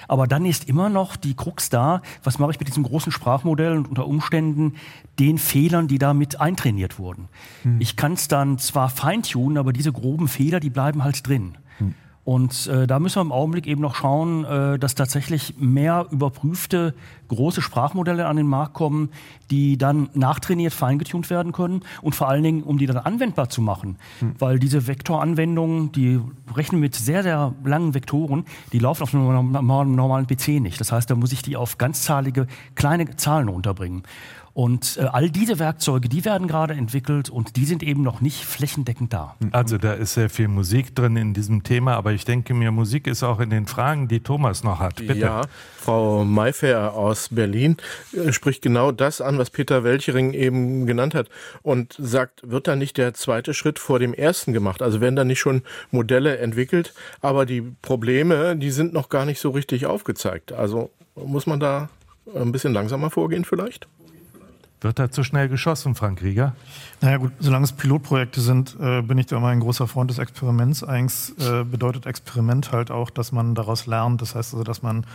[0.08, 3.76] Aber dann ist immer noch die Krux da, was mache ich mit diesem großen Sprachmodell
[3.76, 4.74] und unter Umständen
[5.18, 7.28] den Fehlern, die damit eintrainiert wurden.
[7.62, 7.80] Hm.
[7.80, 11.56] Ich kann es dann zwar feintunen, aber diese groben Fehler, die bleiben halt drin.
[11.78, 11.94] Hm.
[12.26, 16.92] Und äh, da müssen wir im Augenblick eben noch schauen, äh, dass tatsächlich mehr überprüfte
[17.28, 19.10] große Sprachmodelle an den Markt kommen,
[19.52, 23.62] die dann nachtrainiert feingetunt werden können und vor allen Dingen, um die dann anwendbar zu
[23.62, 23.96] machen.
[24.18, 24.34] Hm.
[24.40, 26.18] Weil diese Vektoranwendungen, die
[26.52, 29.52] rechnen mit sehr, sehr langen Vektoren, die laufen auf einem
[29.94, 30.80] normalen PC nicht.
[30.80, 34.02] Das heißt, da muss ich die auf ganzzahlige kleine Zahlen unterbringen.
[34.56, 38.42] Und äh, all diese Werkzeuge, die werden gerade entwickelt und die sind eben noch nicht
[38.42, 39.36] flächendeckend da.
[39.50, 43.06] Also da ist sehr viel Musik drin in diesem Thema, aber ich denke mir, Musik
[43.06, 44.96] ist auch in den Fragen, die Thomas noch hat.
[44.96, 45.18] Bitte.
[45.18, 45.42] Ja,
[45.76, 47.76] Frau Mayfair aus Berlin
[48.14, 51.28] äh, spricht genau das an, was Peter Welchering eben genannt hat
[51.60, 54.80] und sagt, wird da nicht der zweite Schritt vor dem ersten gemacht?
[54.80, 59.38] Also werden da nicht schon Modelle entwickelt, aber die Probleme, die sind noch gar nicht
[59.38, 60.52] so richtig aufgezeigt.
[60.52, 61.90] Also muss man da
[62.34, 63.86] ein bisschen langsamer vorgehen vielleicht?
[64.82, 66.54] Wird da zu schnell geschossen, Frank Rieger?
[67.00, 70.18] Naja gut, solange es Pilotprojekte sind, äh, bin ich da immer ein großer Freund des
[70.18, 70.84] Experiments.
[70.84, 74.20] Eigentlich äh, bedeutet Experiment halt auch, dass man daraus lernt.
[74.20, 75.06] Das heißt also, dass man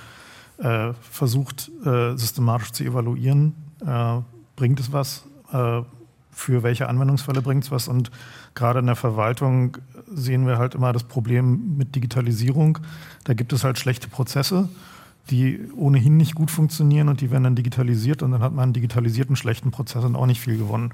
[0.58, 3.54] äh, versucht, äh, systematisch zu evaluieren,
[3.86, 4.22] äh,
[4.56, 5.82] bringt es was, äh,
[6.32, 7.88] für welche Anwendungsfälle bringt es was.
[7.88, 8.10] Und
[8.56, 9.78] gerade in der Verwaltung
[10.12, 12.80] sehen wir halt immer das Problem mit Digitalisierung.
[13.26, 14.70] Da gibt es halt schlechte Prozesse
[15.30, 18.74] die ohnehin nicht gut funktionieren und die werden dann digitalisiert und dann hat man einen
[18.74, 20.94] digitalisierten schlechten Prozess und auch nicht viel gewonnen.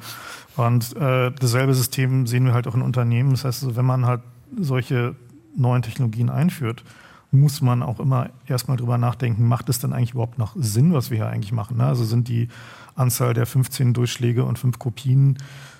[0.55, 3.31] Und äh, dasselbe System sehen wir halt auch in Unternehmen.
[3.31, 4.21] Das heißt, wenn man halt
[4.59, 5.15] solche
[5.55, 6.83] neuen Technologien einführt,
[7.31, 11.09] muss man auch immer erstmal drüber nachdenken, macht es denn eigentlich überhaupt noch Sinn, was
[11.09, 11.77] wir hier eigentlich machen?
[11.77, 11.85] Ne?
[11.85, 12.47] Also sind die
[12.95, 15.37] Anzahl der 15 Durchschläge und 5 Kopien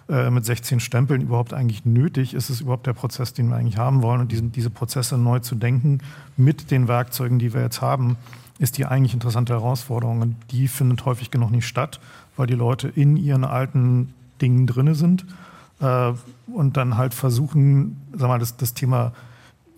[0.09, 2.33] äh, mit 16 Stempeln überhaupt eigentlich nötig?
[2.33, 4.21] Ist es überhaupt der Prozess, den wir eigentlich haben wollen?
[4.21, 5.99] Und diesen, diese Prozesse neu zu denken
[6.37, 8.17] mit den Werkzeugen, die wir jetzt haben,
[8.59, 10.21] ist die eigentlich interessante Herausforderung.
[10.21, 11.99] Und die findet häufig genug nicht statt,
[12.35, 15.25] weil die Leute in ihren alten Dingen drinne sind
[15.79, 16.13] äh,
[16.53, 19.13] und dann halt versuchen, sag mal, das, das Thema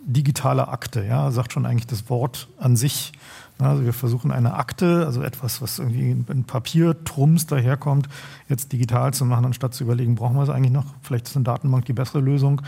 [0.05, 3.11] digitale Akte, ja, sagt schon eigentlich das Wort an sich.
[3.59, 8.07] Also wir versuchen eine Akte, also etwas, was irgendwie in Papiertrums daherkommt,
[8.47, 10.85] jetzt digital zu machen, anstatt zu überlegen, brauchen wir es eigentlich noch?
[11.01, 12.61] Vielleicht ist eine Datenbank die bessere Lösung.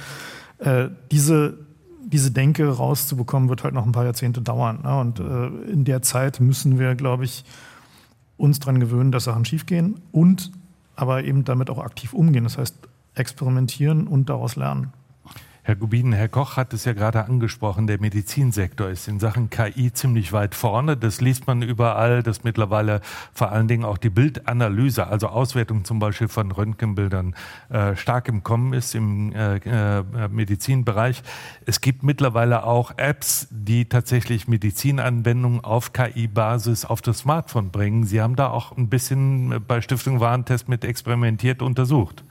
[0.60, 1.58] Äh, diese
[2.04, 4.80] diese Denke rauszubekommen, wird halt noch ein paar Jahrzehnte dauern.
[4.84, 5.00] Ne?
[5.00, 7.46] Und äh, in der Zeit müssen wir, glaube ich,
[8.38, 10.52] uns daran gewöhnen, dass Sachen schiefgehen und
[10.96, 12.44] aber eben damit auch aktiv umgehen.
[12.44, 12.76] Das heißt,
[13.16, 14.94] experimentieren und daraus lernen.
[15.64, 19.94] Herr Gubin, Herr Koch hat es ja gerade angesprochen, der Medizinsektor ist in Sachen KI
[19.94, 20.98] ziemlich weit vorne.
[20.98, 23.00] Das liest man überall, dass mittlerweile
[23.32, 27.36] vor allen Dingen auch die Bildanalyse, also Auswertung zum Beispiel von Röntgenbildern,
[27.70, 31.22] äh, stark im Kommen ist im äh, äh, Medizinbereich.
[31.68, 38.06] Es gibt mittlerweile auch Apps, die tatsächlich Medizinanwendungen auf KI-Basis auf das Smartphone bringen.
[38.06, 42.24] Sie haben da auch ein bisschen bei Stiftung Warentest mit experimentiert untersucht.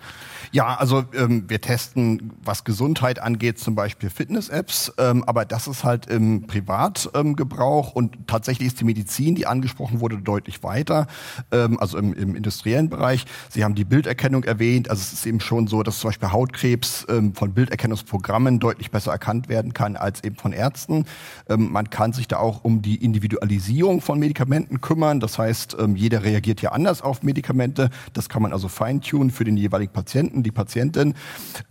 [0.53, 5.84] Ja, also ähm, wir testen, was Gesundheit angeht, zum Beispiel Fitness-Apps, ähm, aber das ist
[5.84, 11.07] halt im Privatgebrauch ähm, und tatsächlich ist die Medizin, die angesprochen wurde, deutlich weiter,
[11.53, 13.26] ähm, also im, im industriellen Bereich.
[13.48, 17.07] Sie haben die Bilderkennung erwähnt, also es ist eben schon so, dass zum Beispiel Hautkrebs
[17.09, 21.05] ähm, von Bilderkennungsprogrammen deutlich besser erkannt werden kann als eben von Ärzten.
[21.48, 25.94] Ähm, man kann sich da auch um die Individualisierung von Medikamenten kümmern, das heißt, ähm,
[25.94, 30.39] jeder reagiert ja anders auf Medikamente, das kann man also feintunen für den jeweiligen Patienten
[30.41, 31.14] Patienten, die Patientin.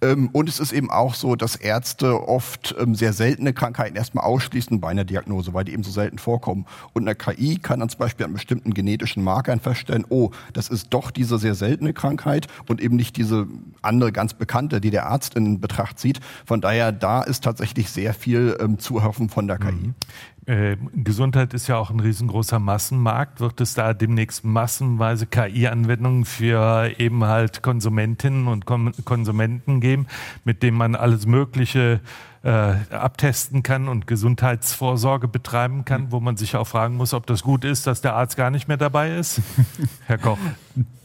[0.02, 4.26] Ähm, und es ist eben auch so, dass Ärzte oft ähm, sehr seltene Krankheiten erstmal
[4.26, 6.66] ausschließen bei einer Diagnose, weil die eben so selten vorkommen.
[6.94, 10.88] Und eine KI kann dann zum Beispiel an bestimmten genetischen Markern feststellen, oh, das ist
[10.92, 13.48] doch diese sehr seltene Krankheit und eben nicht diese
[13.82, 16.20] andere ganz bekannte, die der Arzt in Betracht zieht.
[16.46, 19.72] Von daher, da ist tatsächlich sehr viel ähm, zu hoffen von der KI.
[19.72, 19.96] Mhm.
[20.50, 23.40] Äh, Gesundheit ist ja auch ein riesengroßer Massenmarkt.
[23.40, 30.08] Wird es da demnächst massenweise KI-Anwendungen für eben halt Konsumentinnen und Konsumenten geben,
[30.46, 32.00] mit denen man alles Mögliche
[32.44, 37.44] äh, abtesten kann und Gesundheitsvorsorge betreiben kann, wo man sich auch fragen muss, ob das
[37.44, 39.42] gut ist, dass der Arzt gar nicht mehr dabei ist?
[40.06, 40.38] Herr Koch.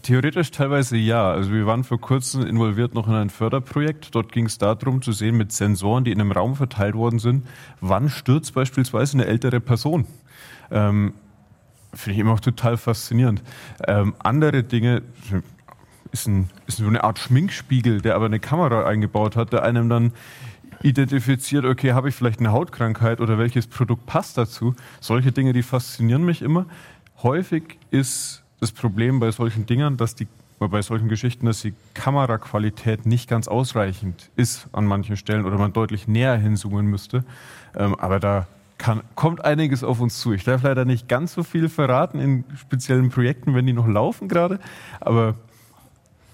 [0.03, 1.32] Theoretisch teilweise ja.
[1.32, 4.14] Also wir waren vor kurzem involviert noch in ein Förderprojekt.
[4.14, 7.47] Dort ging es darum zu sehen mit Sensoren, die in einem Raum verteilt worden sind,
[7.80, 10.07] wann stürzt beispielsweise eine ältere Person.
[10.70, 11.14] Ähm,
[11.95, 13.43] Finde ich immer auch total faszinierend.
[13.87, 15.03] Ähm, andere Dinge
[16.12, 19.89] ist, ein, ist so eine Art Schminkspiegel, der aber eine Kamera eingebaut hat, der einem
[19.89, 20.12] dann
[20.85, 24.74] identifiziert, okay, habe ich vielleicht eine Hautkrankheit oder welches Produkt passt dazu.
[25.01, 26.66] Solche Dinge, die faszinieren mich immer.
[27.22, 30.28] Häufig ist das Problem bei solchen Dingern, dass die
[30.59, 35.74] bei solchen Geschichten, dass die Kameraqualität nicht ganz ausreichend ist an manchen Stellen oder man
[35.74, 37.24] deutlich näher hinzoomen müsste.
[37.76, 38.47] Ähm, aber da
[38.78, 40.32] kann, kommt einiges auf uns zu.
[40.32, 44.28] Ich darf leider nicht ganz so viel verraten in speziellen Projekten, wenn die noch laufen
[44.28, 44.59] gerade.
[45.01, 45.35] Aber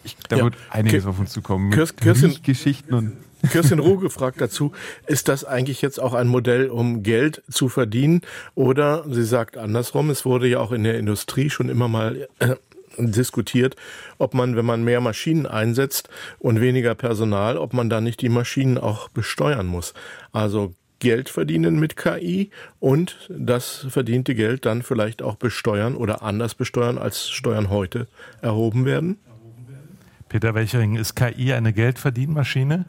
[0.05, 0.45] ich, da ja.
[0.45, 1.71] wird einiges K auf uns zukommen.
[1.71, 3.17] Kirsten, Geschichten und
[3.51, 4.73] Kirsten Ruge fragt dazu,
[5.07, 8.21] ist das eigentlich jetzt auch ein Modell, um Geld zu verdienen?
[8.55, 12.57] Oder sie sagt andersrum, es wurde ja auch in der Industrie schon immer mal äh,
[12.99, 13.77] diskutiert,
[14.19, 18.29] ob man, wenn man mehr Maschinen einsetzt und weniger Personal, ob man da nicht die
[18.29, 19.95] Maschinen auch besteuern muss.
[20.33, 26.55] Also Geld verdienen mit KI und das verdiente Geld dann vielleicht auch besteuern oder anders
[26.55, 28.07] besteuern, als Steuern heute
[28.43, 29.19] erhoben werden?
[30.31, 32.85] Peter Welchering, ist KI eine Geldverdienmaschine?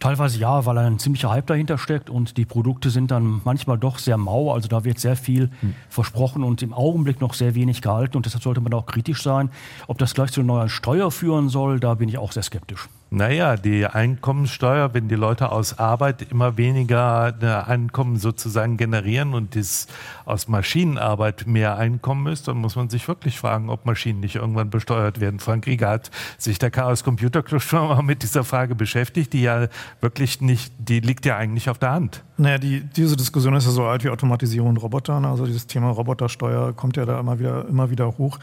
[0.00, 3.98] Teilweise ja, weil ein ziemlicher Hype dahinter steckt und die Produkte sind dann manchmal doch
[3.98, 4.50] sehr mau.
[4.50, 5.74] Also da wird sehr viel hm.
[5.90, 9.50] versprochen und im Augenblick noch sehr wenig gehalten und deshalb sollte man auch kritisch sein.
[9.88, 12.88] Ob das gleich zu einer neuen Steuer führen soll, da bin ich auch sehr skeptisch.
[13.10, 19.86] Naja, die Einkommensteuer, wenn die Leute aus Arbeit immer weniger Einkommen sozusagen generieren und das
[20.24, 24.70] aus Maschinenarbeit mehr Einkommen ist, dann muss man sich wirklich fragen, ob Maschinen nicht irgendwann
[24.70, 25.38] besteuert werden.
[25.38, 29.42] Frank Rieger hat sich der Chaos Computer Club schon mal mit dieser Frage beschäftigt, die
[29.42, 29.68] ja
[30.00, 32.24] wirklich nicht, die liegt ja eigentlich auf der Hand.
[32.36, 35.14] Naja, die, diese Diskussion ist ja so alt wie Automatisierung und Roboter.
[35.14, 38.40] Also dieses Thema Robotersteuer kommt ja da immer wieder, immer wieder hoch.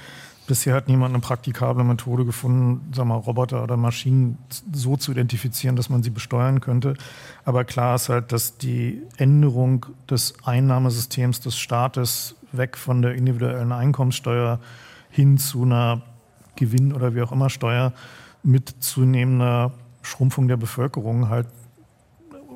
[0.51, 4.37] Bisher hat niemand eine praktikable Methode gefunden, sag mal, Roboter oder Maschinen
[4.73, 6.95] so zu identifizieren, dass man sie besteuern könnte.
[7.45, 13.71] Aber klar ist halt, dass die Änderung des Einnahmesystems des Staates weg von der individuellen
[13.71, 14.59] Einkommenssteuer
[15.09, 16.01] hin zu einer
[16.57, 17.93] Gewinn- oder wie auch immer Steuer
[18.43, 19.71] mit zunehmender
[20.01, 21.47] Schrumpfung der Bevölkerung halt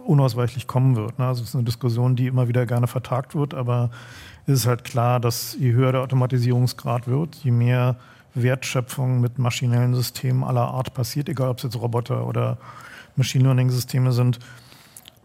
[0.05, 1.19] unausweichlich kommen wird.
[1.19, 1.25] Ne?
[1.25, 3.89] Also es ist eine Diskussion, die immer wieder gerne vertagt wird, aber
[4.45, 7.95] ist es halt klar, dass je höher der Automatisierungsgrad wird, je mehr
[8.35, 12.57] Wertschöpfung mit maschinellen Systemen aller Art passiert, egal ob es jetzt Roboter oder
[13.15, 14.39] Machine Learning Systeme sind,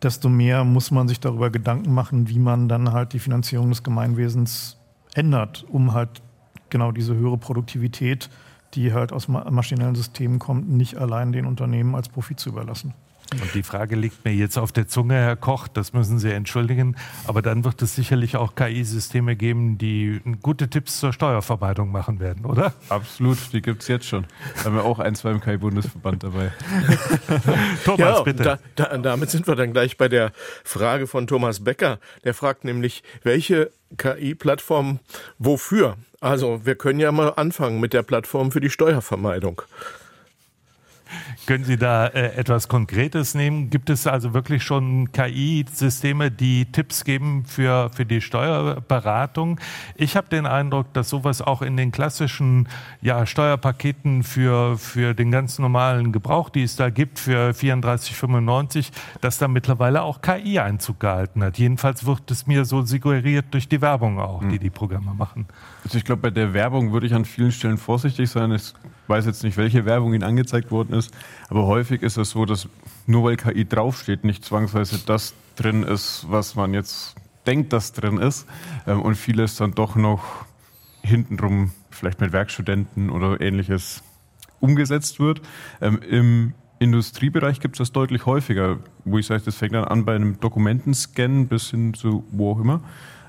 [0.03, 3.83] desto mehr muss man sich darüber Gedanken machen, wie man dann halt die Finanzierung des
[3.83, 4.79] Gemeinwesens
[5.15, 6.23] ändert, um halt
[6.71, 8.31] genau diese höhere Produktivität,
[8.75, 12.95] die halt aus maschinellen Systemen kommt, nicht allein den Unternehmen als Profit zu überlassen.
[13.33, 16.97] Und die Frage liegt mir jetzt auf der Zunge, Herr Koch, das müssen Sie entschuldigen.
[17.27, 22.45] Aber dann wird es sicherlich auch KI-Systeme geben, die gute Tipps zur Steuervermeidung machen werden,
[22.45, 22.75] oder?
[22.89, 24.27] Absolut, die gibt es jetzt schon.
[24.57, 26.53] Da haben wir auch ein, zwei im KI-Bundesverband dabei.
[27.85, 28.43] Thomas, ja, bitte.
[28.43, 30.33] Da, da, damit sind wir dann gleich bei der
[30.65, 31.99] Frage von Thomas Becker.
[32.25, 35.01] Der fragt nämlich, welche KI-Plattform
[35.39, 35.97] wofür?
[36.21, 39.63] Also wir können ja mal anfangen mit der Plattform für die Steuervermeidung.
[41.47, 43.71] Können Sie da äh, etwas Konkretes nehmen?
[43.71, 49.61] Gibt es also wirklich schon KI-Systeme, die Tipps geben für, für die Steuerberatung?
[49.95, 52.69] Ich habe den Eindruck, dass sowas auch in den klassischen
[53.01, 58.91] ja, Steuerpaketen für, für den ganz normalen Gebrauch, die es da gibt, für 34,95,
[59.21, 61.59] dass da mittlerweile auch KI Einzug gehalten hat.
[61.59, 64.61] Jedenfalls wird es mir so suggeriert durch die Werbung auch, die hm.
[64.61, 65.47] die Programme machen.
[65.85, 68.53] Also ich glaube, bei der Werbung würde ich an vielen Stellen vorsichtig sein.
[68.53, 68.75] Ich
[69.11, 71.13] weiß jetzt nicht, welche Werbung Ihnen angezeigt worden ist,
[71.51, 72.69] aber häufig ist es so, dass
[73.07, 77.15] nur weil KI draufsteht, nicht zwangsweise das drin ist, was man jetzt
[77.47, 78.47] denkt, dass drin ist.
[78.87, 80.47] Ähm, und vieles dann doch noch
[81.03, 84.03] hintenrum vielleicht mit Werkstudenten oder ähnliches
[84.61, 85.43] umgesetzt wird.
[85.81, 90.05] Ähm, Im Industriebereich gibt es das deutlich häufiger, wo ich sage, das fängt dann an
[90.05, 92.81] bei einem Dokumentenscan bis hin zu wo auch immer.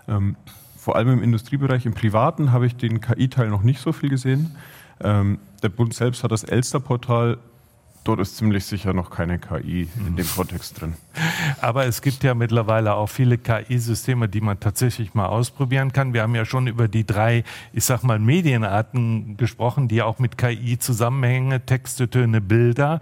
[0.08, 0.38] Ähm,
[0.78, 4.56] vor allem im Industriebereich, im Privaten habe ich den KI-Teil noch nicht so viel gesehen.
[5.04, 7.38] Ähm, der Bund selbst hat das Elster-Portal.
[8.04, 10.96] Dort ist ziemlich sicher noch keine KI in dem Kontext drin.
[11.62, 16.12] Aber es gibt ja mittlerweile auch viele KI-Systeme, die man tatsächlich mal ausprobieren kann.
[16.12, 17.44] Wir haben ja schon über die drei,
[17.74, 21.64] ich sag mal, Medienarten gesprochen, die auch mit KI zusammenhängen.
[21.68, 23.02] Texte, Töne, Bilder.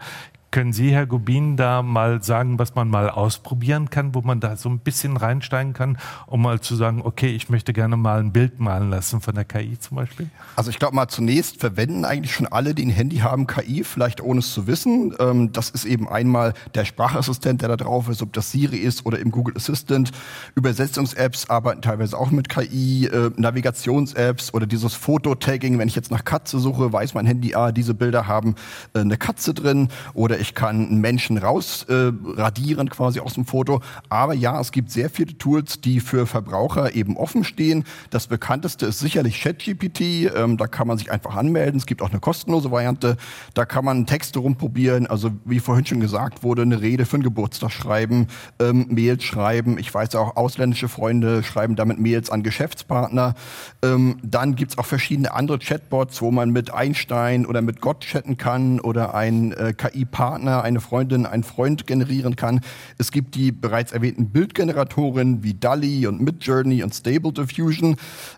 [0.52, 4.56] Können Sie, Herr Gubin, da mal sagen, was man mal ausprobieren kann, wo man da
[4.56, 8.32] so ein bisschen reinsteigen kann, um mal zu sagen, okay, ich möchte gerne mal ein
[8.32, 10.28] Bild malen lassen von der KI zum Beispiel?
[10.56, 14.22] Also ich glaube mal zunächst verwenden eigentlich schon alle, die ein Handy haben, KI, vielleicht
[14.22, 15.14] ohne es zu wissen.
[15.20, 19.06] Ähm, das ist eben einmal der Sprachassistent, der da drauf ist, ob das Siri ist
[19.06, 20.12] oder im Google Assistant.
[20.56, 25.78] Übersetzungs-Apps arbeiten teilweise auch mit KI, äh, Navigations-Apps oder dieses Fototagging.
[25.78, 28.56] Wenn ich jetzt nach Katze suche, weiß mein Handy, ah, diese Bilder haben
[28.96, 33.82] äh, eine Katze drin oder ich kann einen Menschen rausradieren äh, quasi aus dem Foto.
[34.10, 37.84] Aber ja, es gibt sehr viele Tools, die für Verbraucher eben offen stehen.
[38.10, 40.02] Das bekannteste ist sicherlich ChatGPT.
[40.36, 41.78] Ähm, da kann man sich einfach anmelden.
[41.78, 43.18] Es gibt auch eine kostenlose Variante.
[43.54, 45.08] Da kann man Texte rumprobieren.
[45.08, 48.28] Also wie vorhin schon gesagt wurde, eine Rede für einen Geburtstag schreiben,
[48.60, 49.78] ähm, Mails schreiben.
[49.78, 53.36] Ich weiß auch, ausländische Freunde schreiben damit Mails an Geschäftspartner.
[53.84, 58.38] Ähm, dann gibt's auch verschiedene andere Chatbots, wo man mit Einstein oder mit Gott chatten
[58.38, 62.62] kann oder ein äh, KI-Partner, eine Freundin, einen Freund generieren kann.
[62.98, 67.98] Es gibt die bereits erwähnten Bildgeneratoren wie DALI und Midjourney und Stable Diffusion.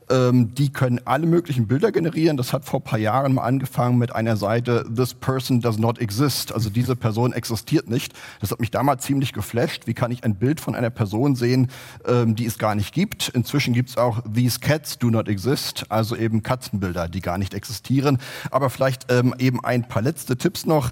[0.10, 2.38] Ähm, die können alle möglichen Bilder generieren.
[2.38, 6.54] Das hat vor paar Jahren mal angefangen mit einer Seite This person does not exist.
[6.54, 8.14] Also diese Person existiert nicht.
[8.39, 9.88] Das hat mich damals ziemlich geflasht.
[9.88, 11.70] Wie kann ich ein Bild von einer Person sehen,
[12.06, 13.30] ähm, die es gar nicht gibt?
[13.30, 17.54] Inzwischen gibt es auch These cats do not exist, also eben Katzenbilder, die gar nicht
[17.54, 18.20] existieren.
[18.50, 20.92] Aber vielleicht ähm, eben ein paar letzte Tipps noch.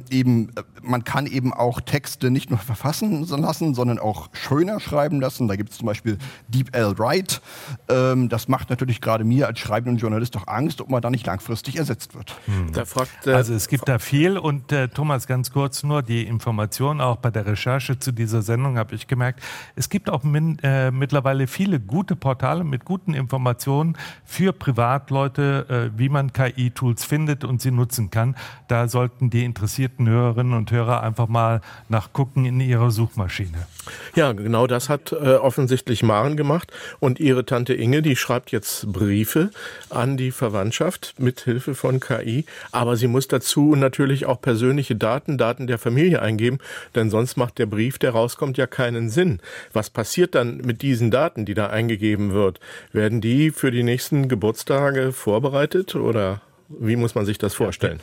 [0.00, 5.20] Ähm, eben, man kann eben auch Texte nicht nur verfassen lassen, sondern auch schöner schreiben
[5.20, 5.48] lassen.
[5.48, 6.98] Da gibt es zum Beispiel Deep L.
[6.98, 7.40] Wright.
[7.88, 11.26] Ähm, das macht natürlich gerade mir als schreibenden Journalist doch Angst, ob man da nicht
[11.26, 12.36] langfristig ersetzt wird.
[12.46, 12.72] Hm.
[12.72, 16.26] Da fragt, äh, also es gibt da viel und äh, Thomas, ganz kurz nur die
[16.26, 19.40] Information, auch bei der Recherche zu dieser Sendung habe ich gemerkt,
[19.76, 25.98] es gibt auch min, äh, mittlerweile viele gute Portale mit guten Informationen für Privatleute, äh,
[25.98, 28.36] wie man KI-Tools findet und sie nutzen kann.
[28.68, 29.44] Da sollten die
[29.90, 33.66] interessierten Hörerinnen und Hörer einfach mal nachgucken in ihrer Suchmaschine.
[34.14, 38.92] Ja, genau das hat äh, offensichtlich Maren gemacht und ihre Tante Inge, die schreibt jetzt
[38.92, 39.50] Briefe
[39.88, 45.38] an die Verwandtschaft mit Hilfe von KI, aber sie muss dazu natürlich auch persönliche Daten,
[45.38, 46.58] Daten der Familie eingeben,
[46.94, 49.40] denn sonst macht der Brief, der rauskommt, ja keinen Sinn.
[49.72, 52.60] Was passiert dann mit diesen Daten, die da eingegeben wird?
[52.92, 58.00] Werden die für die nächsten Geburtstage vorbereitet oder wie muss man sich das vorstellen?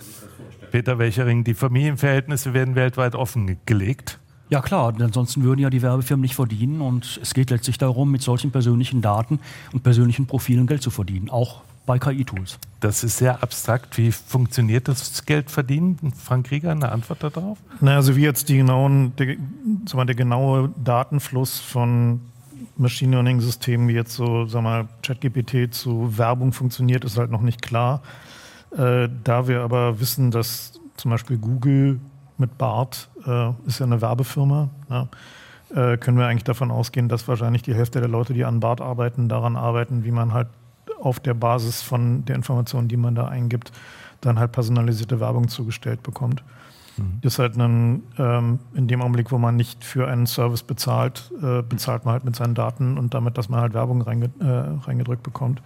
[0.72, 4.20] Peter Welchering, die Familienverhältnisse werden weltweit offengelegt.
[4.50, 8.12] Ja klar, denn ansonsten würden ja die Werbefirmen nicht verdienen und es geht letztlich darum,
[8.12, 9.40] mit solchen persönlichen Daten
[9.74, 12.60] und persönlichen Profilen Geld zu verdienen, auch bei KI-Tools.
[12.80, 13.98] Das ist sehr abstrakt.
[13.98, 15.98] Wie funktioniert das Geldverdienen?
[16.16, 17.58] Frank Krieger, eine Antwort darauf?
[17.82, 19.36] Na, also wie jetzt die genauen, der,
[20.06, 22.22] der genaue Datenfluss von
[22.78, 27.42] Machine Learning Systemen wie jetzt so, sag mal, ChatGPT zu Werbung funktioniert, ist halt noch
[27.42, 28.02] nicht klar.
[28.76, 32.00] Äh, da wir aber wissen, dass zum Beispiel Google
[32.38, 35.08] mit BART äh, ist ja eine Werbefirma, ja,
[35.74, 38.82] äh, können wir eigentlich davon ausgehen, dass wahrscheinlich die Hälfte der Leute, die an BART
[38.82, 40.48] arbeiten, daran arbeiten, wie man halt
[41.00, 43.72] auf der Basis von der Informationen, die man da eingibt,
[44.22, 46.44] dann halt personalisierte Werbung zugestellt bekommt.
[46.98, 47.20] Mhm.
[47.22, 51.32] Das ist halt ein, ähm, in dem Augenblick, wo man nicht für einen Service bezahlt,
[51.42, 54.86] äh, bezahlt man halt mit seinen Daten und damit, dass man halt Werbung reinge äh,
[54.86, 55.62] reingedrückt bekommt.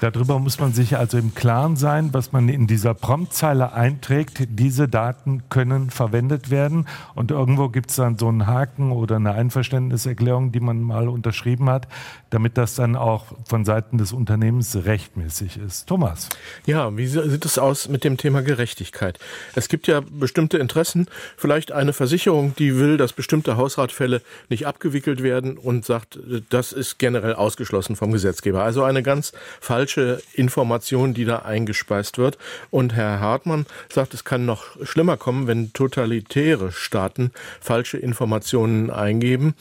[0.00, 4.46] Darüber muss man sich also im Klaren sein, was man in dieser Promptzeile einträgt.
[4.48, 6.86] Diese Daten können verwendet werden
[7.16, 11.68] und irgendwo gibt es dann so einen Haken oder eine Einverständniserklärung, die man mal unterschrieben
[11.68, 11.88] hat,
[12.30, 15.88] damit das dann auch von Seiten des Unternehmens rechtmäßig ist.
[15.88, 16.28] Thomas.
[16.64, 19.18] Ja, wie sieht es aus mit dem Thema Gerechtigkeit?
[19.56, 21.08] Es gibt ja bestimmte Interessen.
[21.36, 26.20] Vielleicht eine Versicherung, die will, dass bestimmte Hausratfälle nicht abgewickelt werden und sagt,
[26.50, 28.62] das ist generell ausgeschlossen vom Gesetzgeber.
[28.62, 32.36] Also eine ganz falsche falsche Information, die da eingespeist wird.
[32.70, 37.30] Und Herr Hartmann sagt, es kann noch schlimmer kommen, wenn totalitäre Staaten
[37.60, 39.54] falsche Informationen eingeben.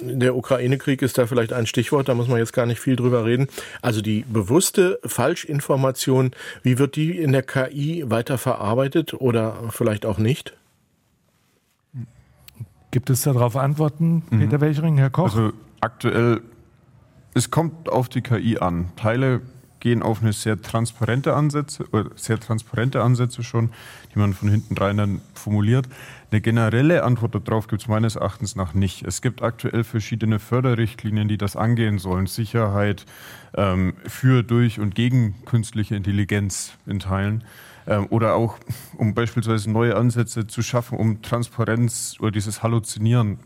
[0.00, 3.24] Der Ukraine-Krieg ist da vielleicht ein Stichwort, da muss man jetzt gar nicht viel drüber
[3.24, 3.46] reden.
[3.80, 6.32] Also die bewusste Falschinformation,
[6.64, 10.54] wie wird die in der KI weiter verarbeitet oder vielleicht auch nicht?
[12.90, 14.60] Gibt es darauf Antworten, Peter mhm.
[14.60, 15.24] Welchering, Herr Koch?
[15.24, 16.40] Also aktuell
[17.34, 18.90] es kommt auf die KI an.
[18.96, 19.40] Teile
[19.82, 23.70] gehen auf eine sehr transparente Ansätze, oder sehr transparente Ansätze schon,
[24.14, 25.88] die man von hinten rein dann formuliert.
[26.30, 29.02] Eine generelle Antwort darauf gibt es meines Erachtens nach nicht.
[29.02, 32.26] Es gibt aktuell verschiedene Förderrichtlinien, die das angehen sollen.
[32.26, 33.06] Sicherheit
[33.54, 37.42] ähm, für, durch und gegen künstliche Intelligenz in Teilen.
[37.88, 38.58] Ähm, oder auch,
[38.96, 43.40] um beispielsweise neue Ansätze zu schaffen, um Transparenz oder dieses Halluzinieren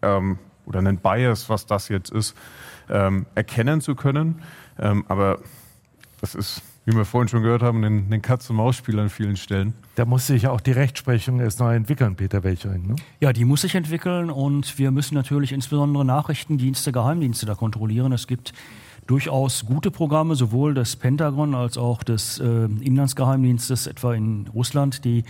[0.00, 0.38] ähm,
[0.68, 2.36] oder einen Bias, was das jetzt ist,
[2.90, 4.42] ähm, erkennen zu können.
[4.78, 5.38] Ähm, aber
[6.20, 9.74] das ist, wie wir vorhin schon gehört haben, ein, ein Katz-und-Maus-Spiel an vielen Stellen.
[9.94, 12.86] Da muss sich ja auch die Rechtsprechung erst neu entwickeln, Peter Welchering.
[12.86, 12.96] Ne?
[13.20, 18.12] Ja, die muss sich entwickeln und wir müssen natürlich insbesondere Nachrichtendienste, Geheimdienste da kontrollieren.
[18.12, 18.52] Es gibt
[19.06, 25.24] durchaus gute Programme, sowohl des Pentagon als auch des äh, Inlandsgeheimdienstes, etwa in Russland, die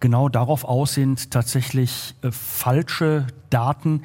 [0.00, 4.02] genau darauf aus sind, tatsächlich äh, falsche Daten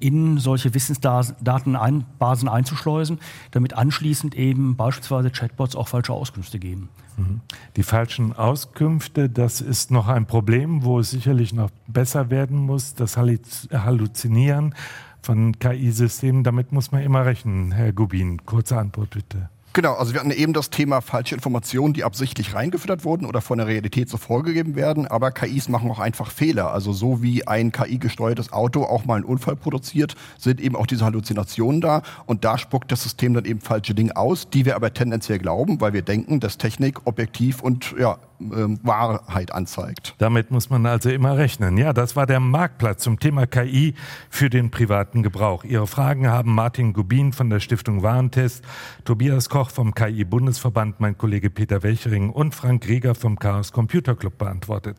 [0.00, 3.18] in solche Wissensdatenbasen einzuschleusen,
[3.50, 6.88] damit anschließend eben beispielsweise Chatbots auch falsche Auskünfte geben.
[7.16, 7.40] Mhm.
[7.76, 12.94] Die falschen Auskünfte, das ist noch ein Problem, wo es sicherlich noch besser werden muss.
[12.94, 14.74] Das Halluzinieren
[15.20, 17.72] von KI-Systemen, damit muss man immer rechnen.
[17.72, 19.50] Herr Gubin, kurze Antwort bitte.
[19.74, 23.58] Genau, also wir hatten eben das Thema falsche Informationen, die absichtlich reingefüttert wurden oder von
[23.58, 25.06] der Realität so vorgegeben werden.
[25.06, 26.72] Aber KIs machen auch einfach Fehler.
[26.72, 31.04] Also so wie ein KI-gesteuertes Auto auch mal einen Unfall produziert, sind eben auch diese
[31.04, 32.02] Halluzinationen da.
[32.26, 35.80] Und da spuckt das System dann eben falsche Dinge aus, die wir aber tendenziell glauben,
[35.80, 40.14] weil wir denken, dass Technik objektiv und ja, ähm, Wahrheit anzeigt.
[40.18, 41.76] Damit muss man also immer rechnen.
[41.76, 43.94] Ja, das war der Marktplatz zum Thema KI
[44.30, 45.64] für den privaten Gebrauch.
[45.64, 48.64] Ihre Fragen haben Martin Gubin von der Stiftung Warentest,
[49.04, 54.38] Tobias Koch vom KI-Bundesverband, mein Kollege Peter Welchering und Frank Rieger vom Chaos Computer Club
[54.38, 54.96] beantwortet.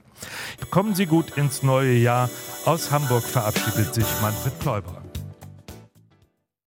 [0.69, 2.29] Kommen Sie gut ins neue Jahr.
[2.65, 5.08] Aus Hamburg verabschiedet sich Manfred Kläuber.